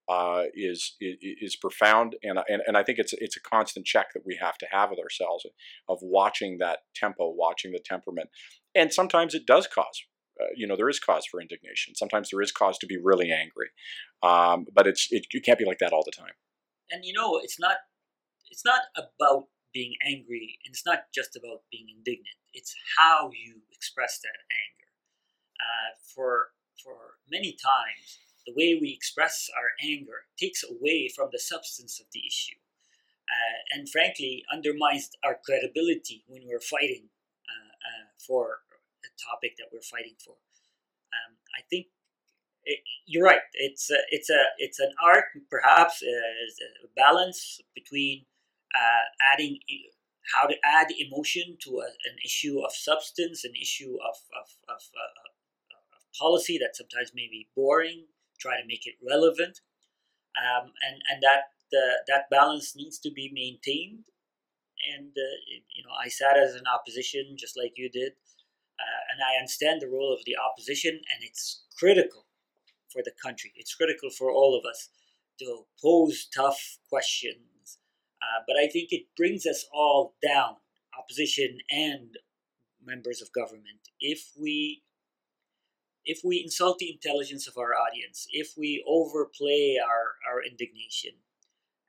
uh, 0.09 0.45
is, 0.55 0.97
is 1.01 1.57
profound, 1.57 2.17
and, 2.23 2.39
and 2.49 2.63
and 2.67 2.77
I 2.77 2.83
think 2.83 2.99
it's 2.99 3.13
it's 3.15 3.37
a 3.37 3.41
constant 3.41 3.87
check 3.87 4.13
that 4.15 4.25
we 4.25 4.39
have 4.41 4.57
to 4.59 4.67
have 4.71 4.91
with 4.91 4.99
ourselves 4.99 5.47
of 5.89 5.99
watching 6.01 6.59
that 6.59 6.81
tempo, 6.95 7.29
watching 7.31 7.73
the 7.73 7.81
temperament, 7.85 8.31
and 8.75 8.93
sometimes 8.93 9.35
it 9.35 9.47
does 9.47 9.67
cause 9.67 10.03
uh, 10.41 10.47
you 10.55 10.67
know 10.67 10.77
there 10.77 10.89
is 10.89 11.01
cause 11.01 11.27
for 11.27 11.41
indignation. 11.41 11.95
Sometimes 11.95 12.31
there 12.31 12.41
is 12.41 12.53
cause 12.53 12.79
to 12.79 12.87
be 12.87 12.97
really 12.97 13.33
angry, 13.33 13.71
um, 14.23 14.67
but 14.73 14.87
it's 14.87 15.09
it, 15.11 15.27
you 15.33 15.41
can't 15.41 15.59
be 15.59 15.65
like 15.65 15.79
that 15.79 15.93
all 15.93 16.05
the 16.05 16.13
time. 16.13 16.35
And 16.91 17.05
you 17.05 17.13
know, 17.13 17.39
it's 17.43 17.59
not 17.59 17.77
it's 18.51 18.65
not 18.65 18.83
about 18.97 19.45
being 19.73 19.95
angry, 20.07 20.59
and 20.65 20.73
it's 20.73 20.87
not 20.87 21.05
just 21.15 21.37
about 21.37 21.63
being 21.71 21.87
indignant. 21.97 22.37
It's 22.53 22.75
how 22.99 23.31
you 23.33 23.63
express 23.73 24.19
that 24.23 24.39
anger. 24.51 24.91
Uh, 25.59 25.97
for 26.15 26.49
for 26.83 27.17
many 27.31 27.53
times, 27.53 28.19
the 28.47 28.55
way 28.55 28.79
we 28.81 28.93
express 28.93 29.51
our 29.57 29.71
anger 29.83 30.27
takes 30.39 30.65
away 30.65 31.09
from 31.15 31.29
the 31.33 31.39
substance 31.39 32.01
of 32.01 32.07
the 32.13 32.23
issue, 32.27 32.57
uh, 33.29 33.77
and 33.79 33.89
frankly, 33.89 34.45
undermines 34.53 35.11
our 35.25 35.39
credibility 35.45 36.25
when 36.29 36.43
we're 36.47 36.61
fighting 36.61 37.09
uh, 37.49 37.73
uh 37.89 38.07
for 38.27 38.61
a 39.05 39.11
topic 39.31 39.57
that 39.59 39.67
we're 39.73 39.83
fighting 39.83 40.15
for. 40.25 40.37
Um, 41.15 41.37
I 41.59 41.63
think 41.71 41.87
it, 42.65 42.81
you're 43.07 43.25
right. 43.25 43.41
It's 43.55 43.91
a, 43.91 43.99
it's 44.11 44.31
a 44.31 44.43
it's 44.59 44.81
an 44.81 44.93
art, 45.03 45.25
perhaps 45.51 46.03
uh, 46.03 46.85
a 46.85 46.89
balance 46.97 47.61
between 47.75 48.27
uh, 48.75 49.33
adding 49.33 49.59
how 50.35 50.47
to 50.47 50.55
add 50.65 50.89
emotion 50.99 51.57
to 51.63 51.79
a, 51.79 51.87
an 51.87 52.17
issue 52.25 52.61
of 52.61 52.73
substance, 52.73 53.45
an 53.45 53.55
issue 53.61 53.97
of 54.03 54.17
of, 54.39 54.49
of, 54.69 54.83
uh, 54.95 55.97
of 55.97 56.03
policy 56.19 56.59
that 56.59 56.77
sometimes 56.77 57.13
may 57.15 57.29
be 57.31 57.49
boring. 57.55 58.05
Try 58.39 58.61
to 58.61 58.67
make 58.67 58.87
it 58.87 58.95
relevant, 59.07 59.61
um, 60.37 60.73
and 60.87 61.03
and 61.11 61.23
that 61.23 61.53
uh, 61.73 62.05
that 62.07 62.31
balance 62.31 62.77
needs 62.77 62.99
to 63.01 63.11
be 63.11 63.31
maintained. 63.33 64.07
And 64.95 65.11
uh, 65.11 65.37
you 65.75 65.83
know, 65.83 65.95
I 65.99 66.09
sat 66.09 66.37
as 66.37 66.55
an 66.55 66.65
opposition 66.73 67.37
just 67.39 67.57
like 67.57 67.73
you 67.77 67.89
did, 67.91 68.13
uh, 68.79 69.03
and 69.13 69.21
I 69.23 69.39
understand 69.39 69.81
the 69.81 69.89
role 69.89 70.13
of 70.13 70.25
the 70.25 70.37
opposition, 70.37 70.95
and 70.95 71.23
it's 71.23 71.65
critical 71.79 72.27
for 72.93 73.03
the 73.03 73.13
country. 73.23 73.53
It's 73.57 73.75
critical 73.75 74.11
for 74.11 74.31
all 74.31 74.59
of 74.59 74.65
us 74.69 74.91
to 75.41 75.67
pose 75.83 76.27
tough 76.35 76.79
questions. 76.89 77.79
Uh, 78.23 78.43
but 78.47 78.57
I 78.57 78.67
think 78.69 78.89
it 78.91 79.07
brings 79.17 79.47
us 79.47 79.67
all 79.73 80.15
down, 80.23 80.57
opposition 80.99 81.59
and 81.71 82.17
members 82.85 83.21
of 83.21 83.33
government, 83.33 83.91
if 84.01 84.31
we 84.41 84.83
if 86.07 86.21
we 86.25 86.41
insult 86.43 86.79
the 86.79 86.91
intelligence 86.91 87.47
of 87.47 87.59
our 87.59 87.75
audience, 87.75 88.27
if 88.31 88.55
we 88.57 88.83
overplay 88.87 89.77
our, 89.83 90.15
our 90.31 90.43
indignation. 90.43 91.13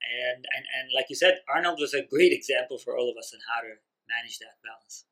And, 0.01 0.45
and 0.55 0.65
and 0.77 0.89
like 0.95 1.07
you 1.09 1.15
said, 1.15 1.39
Arnold 1.53 1.79
was 1.79 1.93
a 1.93 2.03
great 2.03 2.31
example 2.31 2.77
for 2.77 2.97
all 2.97 3.09
of 3.09 3.17
us 3.17 3.33
on 3.33 3.39
how 3.53 3.61
to 3.61 3.75
manage 4.07 4.39
that 4.39 4.57
balance. 4.63 5.05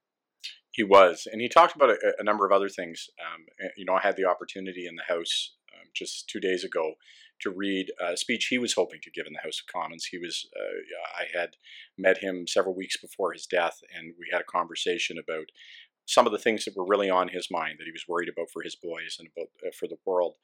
He 0.72 0.84
was, 0.84 1.28
and 1.32 1.42
he 1.42 1.50
talked 1.50 1.76
about 1.76 1.90
a, 1.90 2.14
a 2.20 2.24
number 2.24 2.46
of 2.46 2.52
other 2.52 2.70
things. 2.70 3.10
Um, 3.20 3.46
eh, 3.62 3.70
you 3.78 3.86
know, 3.86 3.94
I 3.94 4.02
had 4.02 4.16
the 4.18 4.26
opportunity 4.26 4.88
in 4.88 4.96
the 4.96 5.14
House 5.14 5.56
um, 5.74 5.88
just 5.94 6.30
two 6.30 6.40
days 6.40 6.64
ago 6.64 6.96
to 7.42 7.50
read 7.50 7.92
a 8.00 8.16
speech 8.16 8.48
he 8.48 8.58
was 8.58 8.74
hoping 8.74 9.00
to 9.02 9.12
give 9.12 9.28
in 9.28 9.34
the 9.34 9.44
House 9.44 9.60
of 9.60 9.72
Commons. 9.72 10.06
He 10.06 10.18
was, 10.18 10.48
uh, 10.56 11.22
I 11.22 11.38
had 11.38 11.56
met 11.98 12.20
him 12.20 12.48
several 12.48 12.76
weeks 12.76 12.98
before 12.98 13.34
his 13.34 13.46
death, 13.46 13.82
and 13.96 14.14
we 14.18 14.28
had 14.32 14.42
a 14.42 14.46
conversation 14.46 15.18
about 15.18 15.48
some 16.06 16.26
of 16.26 16.32
the 16.32 16.40
things 16.40 16.66
that 16.66 16.76
were 16.76 16.86
really 16.86 17.10
on 17.10 17.30
his 17.30 17.48
mind 17.50 17.76
that 17.80 17.86
he 17.86 17.92
was 17.92 18.06
worried 18.08 18.30
about 18.30 18.50
for 18.52 18.62
his 18.62 18.76
boys 18.76 19.18
and 19.20 19.28
about 19.36 19.50
uh, 19.66 19.72
for 19.78 19.88
the 19.88 19.98
world. 20.06 20.36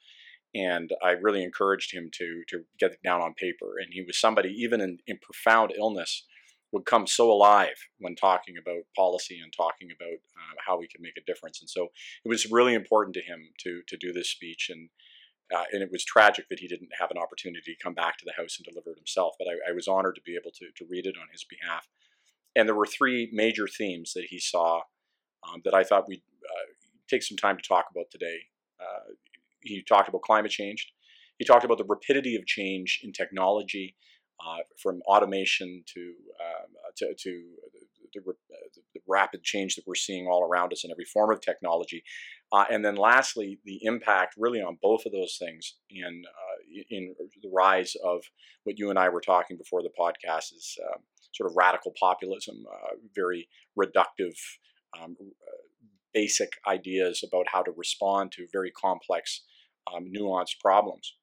And 0.54 0.90
I 1.02 1.12
really 1.12 1.42
encouraged 1.42 1.94
him 1.94 2.10
to 2.18 2.42
to 2.48 2.64
get 2.78 2.92
it 2.92 3.02
down 3.02 3.22
on 3.22 3.34
paper. 3.34 3.78
And 3.78 3.92
he 3.92 4.02
was 4.02 4.18
somebody, 4.18 4.50
even 4.50 4.80
in, 4.80 4.98
in 5.06 5.18
profound 5.22 5.72
illness, 5.76 6.26
would 6.72 6.84
come 6.84 7.06
so 7.06 7.30
alive 7.30 7.88
when 7.98 8.16
talking 8.16 8.56
about 8.58 8.84
policy 8.96 9.38
and 9.42 9.52
talking 9.52 9.88
about 9.94 10.18
uh, 10.36 10.56
how 10.66 10.78
we 10.78 10.88
can 10.88 11.02
make 11.02 11.16
a 11.16 11.24
difference. 11.24 11.60
And 11.60 11.70
so 11.70 11.88
it 12.24 12.28
was 12.28 12.50
really 12.50 12.74
important 12.74 13.14
to 13.14 13.22
him 13.22 13.50
to 13.60 13.82
to 13.86 13.96
do 13.96 14.12
this 14.12 14.30
speech, 14.30 14.68
and 14.70 14.88
uh, 15.54 15.64
and 15.72 15.82
it 15.82 15.92
was 15.92 16.04
tragic 16.04 16.48
that 16.48 16.60
he 16.60 16.68
didn't 16.68 16.98
have 16.98 17.10
an 17.10 17.18
opportunity 17.18 17.74
to 17.74 17.82
come 17.82 17.94
back 17.94 18.18
to 18.18 18.24
the 18.24 18.40
house 18.40 18.58
and 18.58 18.64
deliver 18.64 18.90
it 18.92 18.98
himself. 18.98 19.34
But 19.38 19.48
I, 19.48 19.70
I 19.70 19.72
was 19.72 19.88
honored 19.88 20.16
to 20.16 20.22
be 20.22 20.34
able 20.34 20.50
to 20.52 20.66
to 20.76 20.90
read 20.90 21.06
it 21.06 21.16
on 21.20 21.28
his 21.30 21.44
behalf. 21.44 21.88
And 22.54 22.68
there 22.68 22.76
were 22.76 22.86
three 22.86 23.30
major 23.32 23.66
themes 23.66 24.12
that 24.12 24.26
he 24.28 24.38
saw 24.38 24.82
um, 25.44 25.60
that 25.64 25.74
I 25.74 25.84
thought 25.84 26.08
we'd 26.08 26.22
uh, 26.44 26.72
take 27.08 27.22
some 27.22 27.36
time 27.36 27.56
to 27.56 27.62
talk 27.62 27.86
about 27.90 28.06
today. 28.10 28.38
Uh, 28.80 29.12
he 29.62 29.82
talked 29.82 30.08
about 30.08 30.22
climate 30.22 30.50
change. 30.50 30.92
He 31.38 31.44
talked 31.44 31.64
about 31.64 31.78
the 31.78 31.84
rapidity 31.84 32.36
of 32.36 32.46
change 32.46 33.00
in 33.02 33.12
technology 33.12 33.96
uh, 34.40 34.62
from 34.80 35.00
automation 35.06 35.84
to, 35.94 36.00
um, 36.00 36.70
uh, 36.84 36.90
to, 36.96 37.14
to 37.18 37.42
the, 38.12 38.20
the, 38.20 38.34
the, 38.94 39.00
rapid 39.06 39.42
change 39.42 39.76
that 39.76 39.84
we're 39.86 39.94
seeing 39.94 40.26
all 40.26 40.42
around 40.42 40.72
us 40.72 40.84
in 40.84 40.90
every 40.90 41.04
form 41.04 41.30
of 41.30 41.40
technology. 41.40 42.02
Uh, 42.52 42.64
and 42.70 42.84
then 42.84 42.96
lastly, 42.96 43.60
the 43.64 43.78
impact 43.82 44.34
really 44.36 44.60
on 44.60 44.78
both 44.82 45.06
of 45.06 45.12
those 45.12 45.36
things 45.38 45.76
in, 45.90 46.22
uh, 46.26 46.82
in 46.90 47.14
the 47.42 47.50
rise 47.54 47.94
of 48.04 48.22
what 48.64 48.78
you 48.78 48.90
and 48.90 48.98
I 48.98 49.08
were 49.08 49.20
talking 49.20 49.56
before 49.56 49.82
the 49.82 49.90
podcast 49.98 50.54
is 50.54 50.76
um, 50.88 51.02
sort 51.32 51.50
of 51.50 51.56
radical 51.56 51.92
populism, 51.98 52.64
very 53.14 53.48
reductive, 53.78 54.36
um, 55.00 55.16
basic 56.12 56.52
ideas 56.66 57.24
about 57.26 57.46
how 57.52 57.62
to 57.62 57.72
respond 57.76 58.32
to 58.32 58.46
very 58.52 58.70
complex, 58.70 59.42
um, 59.92 60.06
nuanced 60.14 60.60
problems. 60.60 61.14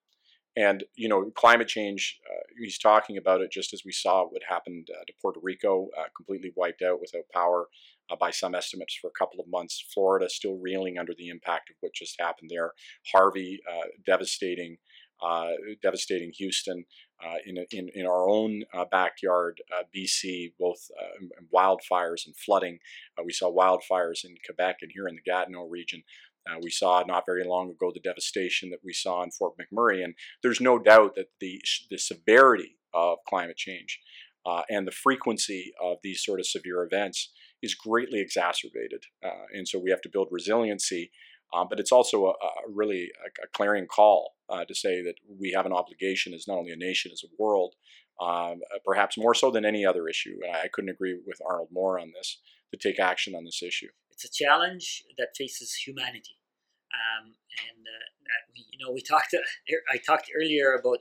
And 0.58 0.84
you 0.96 1.08
know, 1.08 1.32
climate 1.36 1.68
change. 1.68 2.20
Uh, 2.30 2.44
he's 2.60 2.78
talking 2.78 3.18
about 3.18 3.42
it 3.42 3.52
just 3.52 3.72
as 3.74 3.84
we 3.86 3.92
saw 3.92 4.26
what 4.26 4.42
happened 4.50 4.88
uh, 4.92 5.06
to 5.06 5.14
Puerto 5.22 5.40
Rico, 5.42 5.88
uh, 5.98 6.06
completely 6.16 6.52
wiped 6.56 6.82
out 6.82 7.00
without 7.00 7.24
power 7.34 7.68
uh, 8.10 8.16
by 8.20 8.32
some 8.32 8.56
estimates 8.56 8.98
for 9.00 9.08
a 9.08 9.18
couple 9.18 9.40
of 9.40 9.48
months. 9.48 9.86
Florida 9.94 10.28
still 10.28 10.58
reeling 10.58 10.98
under 10.98 11.14
the 11.18 11.30
impact 11.30 11.70
of 11.70 11.76
what 11.80 11.94
just 11.94 12.20
happened 12.20 12.50
there. 12.52 12.74
Harvey, 13.14 13.60
uh, 13.72 13.88
devastating, 14.06 14.78
uh, 15.24 15.52
devastating 15.82 16.32
Houston. 16.38 16.84
In, 17.46 17.58
in 17.72 17.90
in 17.94 18.06
our 18.06 18.30
own 18.30 18.64
backyard, 18.92 19.62
BC, 19.96 20.54
both 20.60 20.90
wildfires 21.54 22.26
and 22.26 22.36
flooding. 22.36 22.80
we 23.24 23.34
saw 23.34 23.52
wildfires 23.52 24.24
in 24.24 24.36
Quebec 24.46 24.78
and 24.82 24.92
here 24.94 25.08
in 25.08 25.16
the 25.16 25.22
Gatineau 25.22 25.68
region. 25.68 26.04
Uh, 26.50 26.58
we 26.62 26.70
saw 26.70 27.04
not 27.06 27.26
very 27.26 27.44
long 27.44 27.70
ago 27.70 27.92
the 27.94 28.00
devastation 28.00 28.70
that 28.70 28.80
we 28.84 28.94
saw 28.94 29.22
in 29.24 29.32
Fort 29.32 29.54
McMurray, 29.58 30.04
and 30.04 30.16
there's 30.42 30.62
no 30.62 30.80
doubt 30.80 31.16
that 31.16 31.28
the 31.40 31.62
the 31.90 31.98
severity 31.98 32.78
of 32.94 33.18
climate 33.28 33.58
change 33.58 34.00
uh, 34.46 34.64
and 34.70 34.88
the 34.88 34.92
frequency 34.92 35.72
of 35.82 35.98
these 36.04 36.24
sort 36.24 36.40
of 36.40 36.48
severe 36.48 36.84
events 36.84 37.32
is 37.62 37.76
greatly 37.76 38.20
exacerbated, 38.20 39.04
uh, 39.24 39.46
and 39.54 39.68
so 39.68 39.78
we 39.78 39.90
have 39.90 40.02
to 40.02 40.10
build 40.10 40.30
resiliency. 40.32 41.12
Um, 41.54 41.68
but 41.70 41.80
it's 41.80 41.92
also 41.92 42.26
a, 42.26 42.30
a 42.30 42.72
really 42.72 43.12
a, 43.26 43.44
a, 43.44 43.48
clarion 43.54 43.88
call 43.88 44.34
uh, 44.50 44.66
to 44.66 44.76
say 44.76 45.02
that 45.02 45.16
we 45.40 45.52
have 45.52 45.66
an 45.66 45.74
obligation 45.74 46.34
as 46.34 46.48
not 46.48 46.58
only 46.58 46.72
a 46.72 46.76
nation, 46.76 47.12
as 47.12 47.24
a 47.24 47.42
world, 47.42 47.74
um, 48.22 48.62
perhaps 48.86 49.18
more 49.18 49.34
so 49.34 49.50
than 49.50 49.66
any 49.66 49.86
other 49.86 50.08
issue. 50.08 50.38
I 50.54 50.68
couldn't 50.68 50.92
agree 50.92 51.18
with 51.26 51.40
Arnold 51.48 51.70
more 51.72 52.00
on 52.00 52.12
this 52.16 52.40
to 52.72 52.78
take 52.78 53.00
action 53.00 53.34
on 53.34 53.46
this 53.46 53.64
issue. 53.64 53.88
It's 54.12 54.26
a 54.26 54.32
challenge 54.32 55.04
that 55.18 55.30
faces 55.36 55.74
humanity. 55.74 56.38
Um, 56.94 57.34
and 57.66 57.86
uh, 57.88 58.10
we, 58.54 58.66
you 58.72 58.86
know, 58.86 58.92
we 58.92 59.02
talked. 59.02 59.34
I 59.92 59.98
talked 59.98 60.30
earlier 60.36 60.74
about 60.74 61.00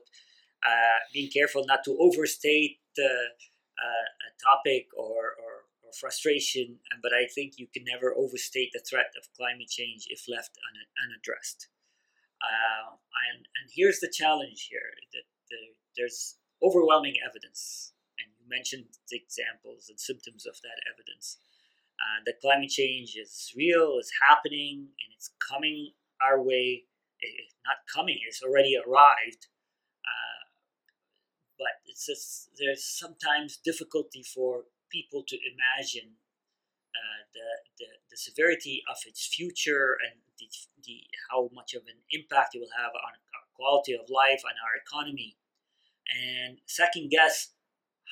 uh, 0.65 0.99
being 1.13 1.31
careful 1.31 1.65
not 1.67 1.85
to 1.85 1.97
overstate 2.01 2.79
uh, 2.99 3.05
a 3.05 4.31
topic 4.43 4.87
or, 4.97 5.37
or, 5.39 5.68
or, 5.89 5.93
frustration. 5.99 6.79
But 7.03 7.13
I 7.13 7.27
think 7.27 7.59
you 7.59 7.67
can 7.73 7.85
never 7.85 8.15
overstate 8.15 8.71
the 8.73 8.85
threat 8.89 9.13
of 9.17 9.33
climate 9.37 9.69
change 9.69 10.07
if 10.09 10.29
left 10.29 10.57
un- 10.69 10.93
unaddressed. 11.09 11.69
Uh, 12.39 12.95
and 13.33 13.47
and 13.61 13.71
here's 13.75 13.99
the 14.01 14.13
challenge 14.13 14.69
here: 14.71 14.95
that 15.13 15.27
the, 15.51 15.75
there's 15.97 16.37
overwhelming 16.63 17.17
evidence, 17.27 17.93
and 18.19 18.31
you 18.39 18.47
mentioned 18.49 18.87
examples 19.11 19.89
and 19.89 19.99
symptoms 19.99 20.47
of 20.47 20.55
that 20.63 20.79
evidence. 20.87 21.39
Uh, 21.99 22.23
the 22.25 22.35
climate 22.41 22.71
change 22.71 23.17
is 23.17 23.53
real, 23.57 23.99
it's 23.99 24.13
happening, 24.29 24.87
and 24.87 25.09
it's 25.17 25.31
coming 25.43 25.93
our 26.23 26.41
way. 26.41 26.85
It's 27.21 27.59
not 27.67 27.83
coming; 27.91 28.19
it's 28.27 28.43
already 28.43 28.77
arrived. 28.79 29.51
Uh, 30.07 30.43
but 31.59 31.75
it's 31.87 32.07
just 32.07 32.51
there's 32.57 32.85
sometimes 32.85 33.59
difficulty 33.59 34.23
for 34.23 34.71
people 34.91 35.25
to 35.29 35.37
imagine 35.37 36.17
uh, 36.97 37.23
the, 37.35 37.49
the, 37.79 37.89
the 38.11 38.17
severity 38.17 38.83
of 38.91 38.97
its 39.07 39.27
future 39.27 39.97
and 40.03 40.21
the, 40.39 40.49
the 40.85 41.01
how 41.31 41.51
much 41.55 41.75
of 41.75 41.83
an 41.87 42.01
impact 42.11 42.55
it 42.55 42.59
will 42.59 42.77
have 42.77 42.91
on 42.91 43.13
our 43.35 43.47
quality 43.55 43.93
of 43.93 44.09
life 44.09 44.43
and 44.45 44.57
our 44.63 44.75
economy, 44.81 45.37
and 46.09 46.59
second 46.67 47.11
guess 47.11 47.53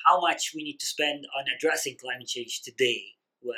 how 0.05 0.21
much 0.21 0.51
we 0.53 0.63
need 0.63 0.79
to 0.79 0.85
spend 0.85 1.25
on 1.37 1.45
addressing 1.55 1.97
climate 1.99 2.27
change 2.27 2.61
today. 2.61 3.15
Well, 3.41 3.55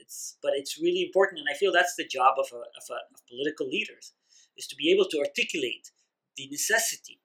it's 0.00 0.36
but 0.42 0.52
it's 0.54 0.78
really 0.80 1.02
important, 1.02 1.40
and 1.40 1.48
I 1.50 1.56
feel 1.56 1.72
that's 1.72 1.96
the 1.96 2.06
job 2.06 2.34
of, 2.38 2.46
a, 2.52 2.60
of, 2.60 2.84
a, 2.90 2.98
of 3.14 3.26
political 3.28 3.66
leaders 3.66 4.12
is 4.56 4.66
to 4.68 4.76
be 4.76 4.92
able 4.92 5.06
to 5.06 5.18
articulate 5.18 5.90
the 6.36 6.48
necessity 6.50 7.20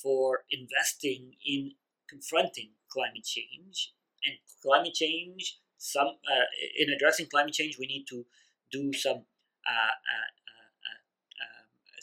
for 0.00 0.44
investing 0.50 1.34
in 1.44 1.72
confronting 2.08 2.70
climate 2.88 3.24
change 3.24 3.92
and 4.24 4.36
climate 4.62 4.94
change. 4.94 5.58
Some 5.78 6.06
uh, 6.06 6.46
in 6.78 6.88
addressing 6.90 7.26
climate 7.26 7.52
change, 7.52 7.78
we 7.78 7.86
need 7.86 8.06
to 8.08 8.24
do 8.72 8.92
some 8.92 9.16
um, 9.68 9.96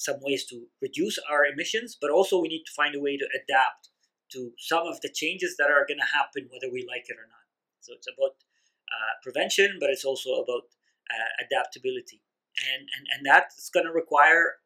some 0.03 0.19
ways 0.21 0.43
to 0.45 0.67
reduce 0.81 1.17
our 1.31 1.45
emissions, 1.45 1.97
but 1.99 2.11
also 2.11 2.39
we 2.39 2.49
need 2.49 2.65
to 2.65 2.73
find 2.75 2.93
a 2.95 2.99
way 2.99 3.15
to 3.17 3.27
adapt 3.39 3.89
to 4.33 4.51
some 4.57 4.85
of 4.85 4.99
the 5.01 5.09
changes 5.09 5.55
that 5.57 5.71
are 5.71 5.85
going 5.87 5.99
to 5.99 6.15
happen 6.17 6.49
whether 6.51 6.71
we 6.71 6.85
like 6.87 7.05
it 7.07 7.15
or 7.15 7.27
not. 7.31 7.47
So 7.79 7.93
it's 7.93 8.07
about 8.07 8.35
uh, 8.91 9.13
prevention, 9.23 9.77
but 9.79 9.89
it's 9.89 10.03
also 10.03 10.43
about 10.43 10.67
uh, 11.13 11.31
adaptability, 11.45 12.21
and 12.71 12.81
and 12.95 13.03
and 13.13 13.25
that's 13.25 13.69
going 13.69 13.85
to 13.85 13.91
require 13.91 14.59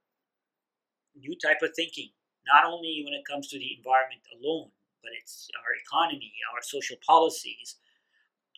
new 1.16 1.36
type 1.38 1.62
of 1.62 1.72
thinking, 1.76 2.10
not 2.46 2.66
only 2.66 3.02
when 3.06 3.14
it 3.14 3.26
comes 3.26 3.48
to 3.50 3.58
the 3.58 3.78
environment 3.78 4.22
alone, 4.38 4.70
but 5.02 5.12
it's 5.22 5.48
our 5.58 5.74
economy, 5.76 6.34
our 6.54 6.62
social 6.62 6.98
policies, 7.06 7.78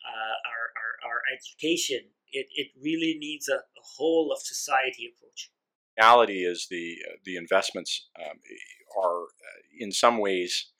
uh, 0.04 0.36
our, 0.48 0.64
our 0.80 0.92
our 1.10 1.20
education. 1.34 2.10
It 2.32 2.46
it 2.54 2.68
really 2.80 3.16
needs 3.18 3.48
a, 3.48 3.56
a 3.56 3.84
whole 3.96 4.32
of 4.32 4.40
society 4.40 5.10
approach. 5.10 5.50
Reality 5.98 6.44
is 6.44 6.66
the 6.70 6.96
uh, 7.08 7.16
the 7.24 7.36
investments 7.36 8.08
um, 8.18 8.38
are 8.96 9.22
uh, 9.22 9.60
in 9.78 9.92
some 9.92 10.18
ways 10.18 10.70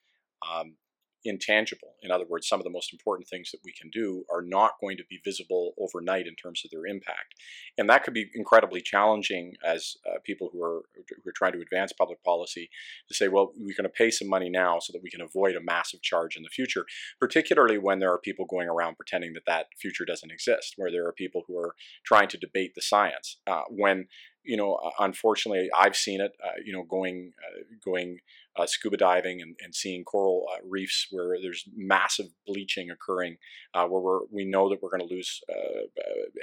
um, 0.48 0.76
intangible. 1.24 1.94
In 2.02 2.10
other 2.10 2.24
words, 2.28 2.48
some 2.48 2.60
of 2.60 2.64
the 2.64 2.70
most 2.70 2.92
important 2.92 3.28
things 3.28 3.50
that 3.50 3.60
we 3.64 3.72
can 3.72 3.90
do 3.90 4.24
are 4.32 4.42
not 4.42 4.72
going 4.80 4.96
to 4.96 5.04
be 5.08 5.20
visible 5.24 5.72
overnight 5.78 6.26
in 6.26 6.34
terms 6.34 6.62
of 6.64 6.70
their 6.70 6.86
impact, 6.86 7.34
and 7.76 7.88
that 7.88 8.04
could 8.04 8.14
be 8.14 8.30
incredibly 8.34 8.80
challenging 8.80 9.54
as 9.64 9.96
uh, 10.06 10.18
people 10.24 10.50
who 10.52 10.62
are 10.62 10.82
who 10.94 11.28
are 11.28 11.34
trying 11.36 11.52
to 11.52 11.60
advance 11.60 11.92
public 11.92 12.22
policy 12.24 12.70
to 13.08 13.14
say, 13.14 13.28
well, 13.28 13.52
we're 13.56 13.76
going 13.76 13.84
to 13.84 13.88
pay 13.88 14.10
some 14.10 14.28
money 14.28 14.48
now 14.48 14.78
so 14.78 14.92
that 14.92 15.02
we 15.02 15.10
can 15.10 15.20
avoid 15.20 15.56
a 15.56 15.60
massive 15.60 16.02
charge 16.02 16.36
in 16.36 16.42
the 16.42 16.48
future. 16.48 16.84
Particularly 17.18 17.78
when 17.78 17.98
there 17.98 18.12
are 18.12 18.18
people 18.18 18.46
going 18.46 18.68
around 18.68 18.96
pretending 18.96 19.34
that 19.34 19.46
that 19.46 19.66
future 19.80 20.04
doesn't 20.04 20.32
exist, 20.32 20.74
where 20.76 20.90
there 20.90 21.06
are 21.06 21.12
people 21.12 21.42
who 21.46 21.58
are 21.58 21.74
trying 22.04 22.28
to 22.28 22.38
debate 22.38 22.72
the 22.74 22.82
science. 22.82 23.38
Uh, 23.46 23.62
when 23.68 24.06
you 24.42 24.56
know, 24.56 24.78
unfortunately, 24.98 25.68
I've 25.76 25.96
seen 25.96 26.20
it. 26.20 26.32
Uh, 26.42 26.52
you 26.64 26.72
know, 26.72 26.84
going 26.84 27.32
uh, 27.38 27.62
going 27.84 28.18
uh, 28.56 28.66
scuba 28.66 28.96
diving 28.96 29.40
and, 29.40 29.56
and 29.62 29.74
seeing 29.74 30.04
coral 30.04 30.46
uh, 30.52 30.58
reefs 30.68 31.06
where 31.10 31.36
there's 31.40 31.64
massive 31.76 32.26
bleaching 32.46 32.90
occurring, 32.90 33.36
uh, 33.74 33.86
where 33.86 34.00
we're, 34.00 34.20
we 34.32 34.44
know 34.44 34.68
that 34.68 34.82
we're 34.82 34.90
going 34.90 35.06
to 35.06 35.14
lose 35.14 35.40
uh, 35.48 35.86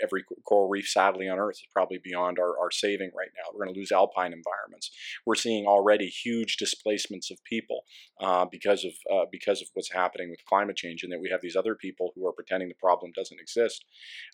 every 0.02 0.24
coral 0.46 0.70
reef, 0.70 0.88
sadly, 0.88 1.28
on 1.28 1.38
Earth 1.38 1.58
is 1.58 1.68
probably 1.74 2.00
beyond 2.04 2.40
our, 2.40 2.58
our 2.60 2.72
saving 2.72 3.12
right 3.18 3.30
now. 3.36 3.52
We're 3.54 3.66
going 3.66 3.74
to 3.74 3.80
lose 3.80 3.92
alpine 3.92 4.34
environments. 4.34 4.92
We're 5.26 5.36
seeing 5.36 5.66
already 5.66 6.08
huge 6.08 6.58
displacements 6.58 7.30
of 7.30 7.44
people 7.44 7.82
because 8.52 8.86
of 8.86 8.94
because 9.32 9.62
of 9.62 9.68
what's 9.74 9.92
happening 9.92 10.30
with 10.30 10.46
climate 10.46 10.76
change, 10.76 11.04
and 11.04 11.12
that 11.12 11.20
we 11.20 11.30
have 11.30 11.42
these 11.42 11.56
other 11.56 11.76
people 11.76 12.12
who 12.16 12.26
are 12.28 12.32
pretending 12.34 12.70
the 12.70 12.76
problem 12.76 13.12
doesn't 13.16 13.40
exist, 13.40 13.86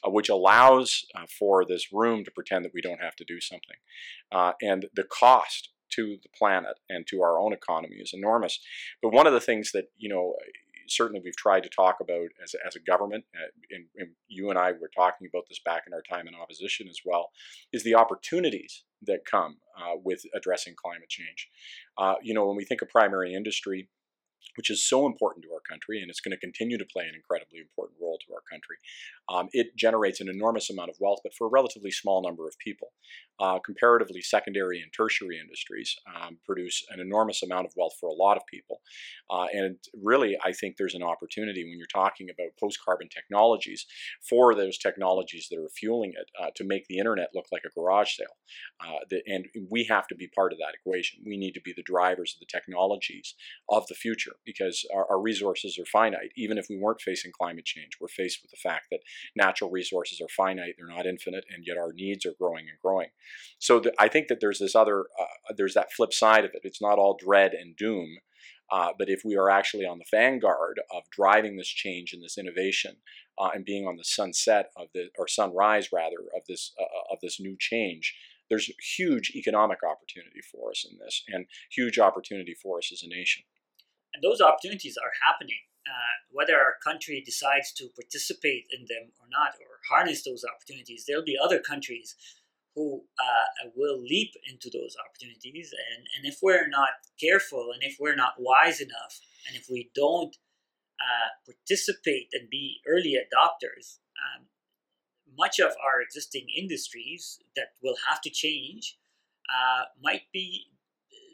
which 0.05 0.29
allows 0.29 1.05
for 1.37 1.65
this 1.65 1.91
room 1.91 2.23
to 2.23 2.31
pretend 2.31 2.63
that 2.65 2.73
we 2.73 2.81
don't 2.81 3.01
have 3.01 3.15
to 3.15 3.25
do 3.25 3.39
something. 3.39 3.77
Uh, 4.31 4.53
and 4.61 4.87
the 4.95 5.03
cost 5.03 5.69
to 5.95 6.17
the 6.21 6.29
planet 6.37 6.75
and 6.89 7.05
to 7.07 7.21
our 7.21 7.39
own 7.39 7.53
economy 7.53 7.97
is 7.97 8.11
enormous. 8.13 8.59
But 9.01 9.13
one 9.13 9.27
of 9.27 9.33
the 9.33 9.39
things 9.39 9.71
that, 9.73 9.85
you 9.97 10.09
know, 10.09 10.35
certainly 10.87 11.21
we've 11.23 11.35
tried 11.35 11.63
to 11.63 11.69
talk 11.69 11.97
about 12.01 12.27
as, 12.43 12.55
as 12.65 12.75
a 12.75 12.79
government, 12.79 13.25
uh, 13.35 13.47
and, 13.71 13.85
and, 13.97 14.09
you 14.27 14.49
and 14.49 14.59
I 14.59 14.71
were 14.71 14.91
talking 14.95 15.27
about 15.31 15.45
this 15.47 15.59
back 15.63 15.83
in 15.87 15.93
our 15.93 16.01
time 16.01 16.27
in 16.27 16.35
opposition 16.35 16.87
as 16.87 16.99
well, 17.05 17.29
is 17.71 17.83
the 17.83 17.95
opportunities 17.95 18.83
that 19.03 19.25
come 19.29 19.57
uh, 19.77 19.95
with 20.03 20.23
addressing 20.35 20.75
climate 20.81 21.09
change. 21.09 21.49
Uh, 21.97 22.15
you 22.21 22.33
know, 22.33 22.45
when 22.45 22.57
we 22.57 22.65
think 22.65 22.81
of 22.81 22.89
primary 22.89 23.33
industry, 23.33 23.89
which 24.55 24.69
is 24.69 24.87
so 24.87 25.05
important 25.05 25.43
to 25.43 25.53
our 25.53 25.61
country, 25.69 26.01
and 26.01 26.09
it's 26.09 26.19
going 26.19 26.35
to 26.35 26.37
continue 26.37 26.77
to 26.77 26.85
play 26.85 27.05
an 27.05 27.15
incredibly 27.15 27.59
important 27.59 27.97
role 28.01 28.19
to 28.25 28.33
our 28.33 28.41
country. 28.49 28.77
Um, 29.29 29.49
it 29.51 29.75
generates 29.75 30.21
an 30.21 30.29
enormous 30.29 30.69
amount 30.69 30.89
of 30.89 30.97
wealth, 30.99 31.19
but 31.23 31.33
for 31.33 31.47
a 31.47 31.49
relatively 31.49 31.91
small 31.91 32.21
number 32.21 32.47
of 32.47 32.57
people. 32.59 32.89
Uh, 33.39 33.59
comparatively, 33.59 34.21
secondary 34.21 34.79
and 34.79 34.91
tertiary 34.93 35.39
industries 35.39 35.95
um, 36.15 36.37
produce 36.45 36.85
an 36.91 36.99
enormous 36.99 37.41
amount 37.41 37.65
of 37.65 37.73
wealth 37.75 37.93
for 37.99 38.07
a 38.07 38.13
lot 38.13 38.37
of 38.37 38.43
people. 38.45 38.81
Uh, 39.29 39.47
and 39.51 39.77
really, 40.01 40.37
I 40.43 40.51
think 40.51 40.75
there's 40.77 40.93
an 40.93 41.03
opportunity 41.03 41.63
when 41.63 41.77
you're 41.77 41.87
talking 41.87 42.29
about 42.29 42.57
post 42.59 42.77
carbon 42.83 43.09
technologies 43.09 43.85
for 44.29 44.53
those 44.53 44.77
technologies 44.77 45.47
that 45.49 45.59
are 45.59 45.69
fueling 45.69 46.13
it 46.15 46.29
uh, 46.39 46.51
to 46.55 46.63
make 46.63 46.85
the 46.87 46.99
internet 46.99 47.29
look 47.33 47.45
like 47.51 47.63
a 47.65 47.79
garage 47.79 48.15
sale. 48.15 48.37
Uh, 48.79 48.99
the, 49.09 49.21
and 49.25 49.47
we 49.69 49.85
have 49.85 50.07
to 50.07 50.15
be 50.15 50.27
part 50.27 50.53
of 50.53 50.59
that 50.59 50.75
equation. 50.79 51.23
We 51.25 51.37
need 51.37 51.53
to 51.53 51.61
be 51.61 51.73
the 51.75 51.83
drivers 51.83 52.35
of 52.35 52.39
the 52.39 52.51
technologies 52.51 53.35
of 53.69 53.87
the 53.87 53.95
future 53.95 54.32
because 54.45 54.85
our, 54.93 55.09
our 55.09 55.21
resources 55.21 55.77
are 55.79 55.85
finite. 55.85 56.31
Even 56.35 56.57
if 56.57 56.67
we 56.69 56.77
weren't 56.77 57.01
facing 57.01 57.31
climate 57.31 57.65
change, 57.65 57.97
we're 57.99 58.07
faced 58.07 58.41
with 58.41 58.51
the 58.51 58.57
fact 58.57 58.87
that 58.91 58.99
natural 59.35 59.69
resources 59.69 60.21
are 60.21 60.29
finite, 60.29 60.75
they're 60.77 60.87
not 60.87 61.05
infinite, 61.05 61.45
and 61.53 61.65
yet 61.65 61.77
our 61.77 61.93
needs 61.93 62.25
are 62.25 62.35
growing 62.39 62.65
and 62.69 62.79
growing. 62.81 63.09
So 63.59 63.79
the, 63.79 63.93
I 63.99 64.07
think 64.07 64.27
that 64.27 64.39
there's 64.39 64.59
this 64.59 64.75
other, 64.75 65.05
uh, 65.19 65.53
there's 65.55 65.73
that 65.73 65.91
flip 65.91 66.13
side 66.13 66.45
of 66.45 66.51
it. 66.53 66.61
It's 66.63 66.81
not 66.81 66.99
all 66.99 67.17
dread 67.19 67.53
and 67.53 67.75
doom. 67.75 68.17
Uh, 68.71 68.89
but 68.97 69.09
if 69.09 69.21
we 69.23 69.35
are 69.35 69.49
actually 69.49 69.85
on 69.85 69.99
the 69.99 70.05
vanguard 70.09 70.79
of 70.91 71.03
driving 71.11 71.57
this 71.57 71.67
change 71.67 72.13
and 72.13 72.23
this 72.23 72.37
innovation 72.37 72.95
uh, 73.37 73.49
and 73.53 73.65
being 73.65 73.85
on 73.85 73.97
the 73.97 74.03
sunset 74.03 74.71
of 74.75 74.87
the 74.93 75.09
or 75.17 75.27
sunrise 75.27 75.89
rather 75.91 76.17
of 76.35 76.41
this 76.47 76.71
uh, 76.79 76.83
uh, 76.83 77.13
of 77.13 77.19
this 77.21 77.39
new 77.39 77.55
change, 77.59 78.15
there's 78.49 78.71
huge 78.97 79.31
economic 79.35 79.79
opportunity 79.83 80.41
for 80.51 80.71
us 80.71 80.85
in 80.89 80.97
this 80.97 81.23
and 81.27 81.45
huge 81.69 81.99
opportunity 81.99 82.55
for 82.55 82.79
us 82.79 82.91
as 82.91 83.03
a 83.03 83.07
nation. 83.07 83.43
And 84.13 84.23
those 84.23 84.41
opportunities 84.41 84.97
are 84.97 85.11
happening. 85.25 85.59
Uh, 85.85 86.15
whether 86.31 86.55
our 86.55 86.75
country 86.81 87.21
decides 87.25 87.73
to 87.73 87.89
participate 87.99 88.65
in 88.71 88.85
them 88.87 89.11
or 89.19 89.27
not, 89.29 89.51
or 89.59 89.83
harness 89.89 90.23
those 90.23 90.45
opportunities, 90.45 91.03
there'll 91.05 91.25
be 91.25 91.37
other 91.37 91.59
countries 91.59 92.15
who 92.75 93.03
uh, 93.19 93.69
will 93.75 94.01
leap 94.01 94.31
into 94.49 94.69
those 94.71 94.95
opportunities. 94.97 95.73
And, 95.93 96.07
and 96.15 96.25
if 96.25 96.39
we're 96.41 96.67
not 96.69 96.89
careful 97.19 97.71
and 97.73 97.83
if 97.83 97.97
we're 97.99 98.15
not 98.15 98.33
wise 98.39 98.79
enough, 98.79 99.19
and 99.47 99.57
if 99.57 99.67
we 99.69 99.91
don't 99.93 100.35
uh, 100.99 101.29
participate 101.45 102.29
and 102.33 102.49
be 102.49 102.79
early 102.87 103.15
adopters, 103.19 103.99
um, 104.17 104.45
much 105.37 105.59
of 105.59 105.71
our 105.83 106.01
existing 106.01 106.47
industries 106.55 107.39
that 107.55 107.73
will 107.81 107.95
have 108.09 108.21
to 108.21 108.29
change 108.29 108.97
uh, 109.49 109.83
might 110.01 110.23
be 110.31 110.67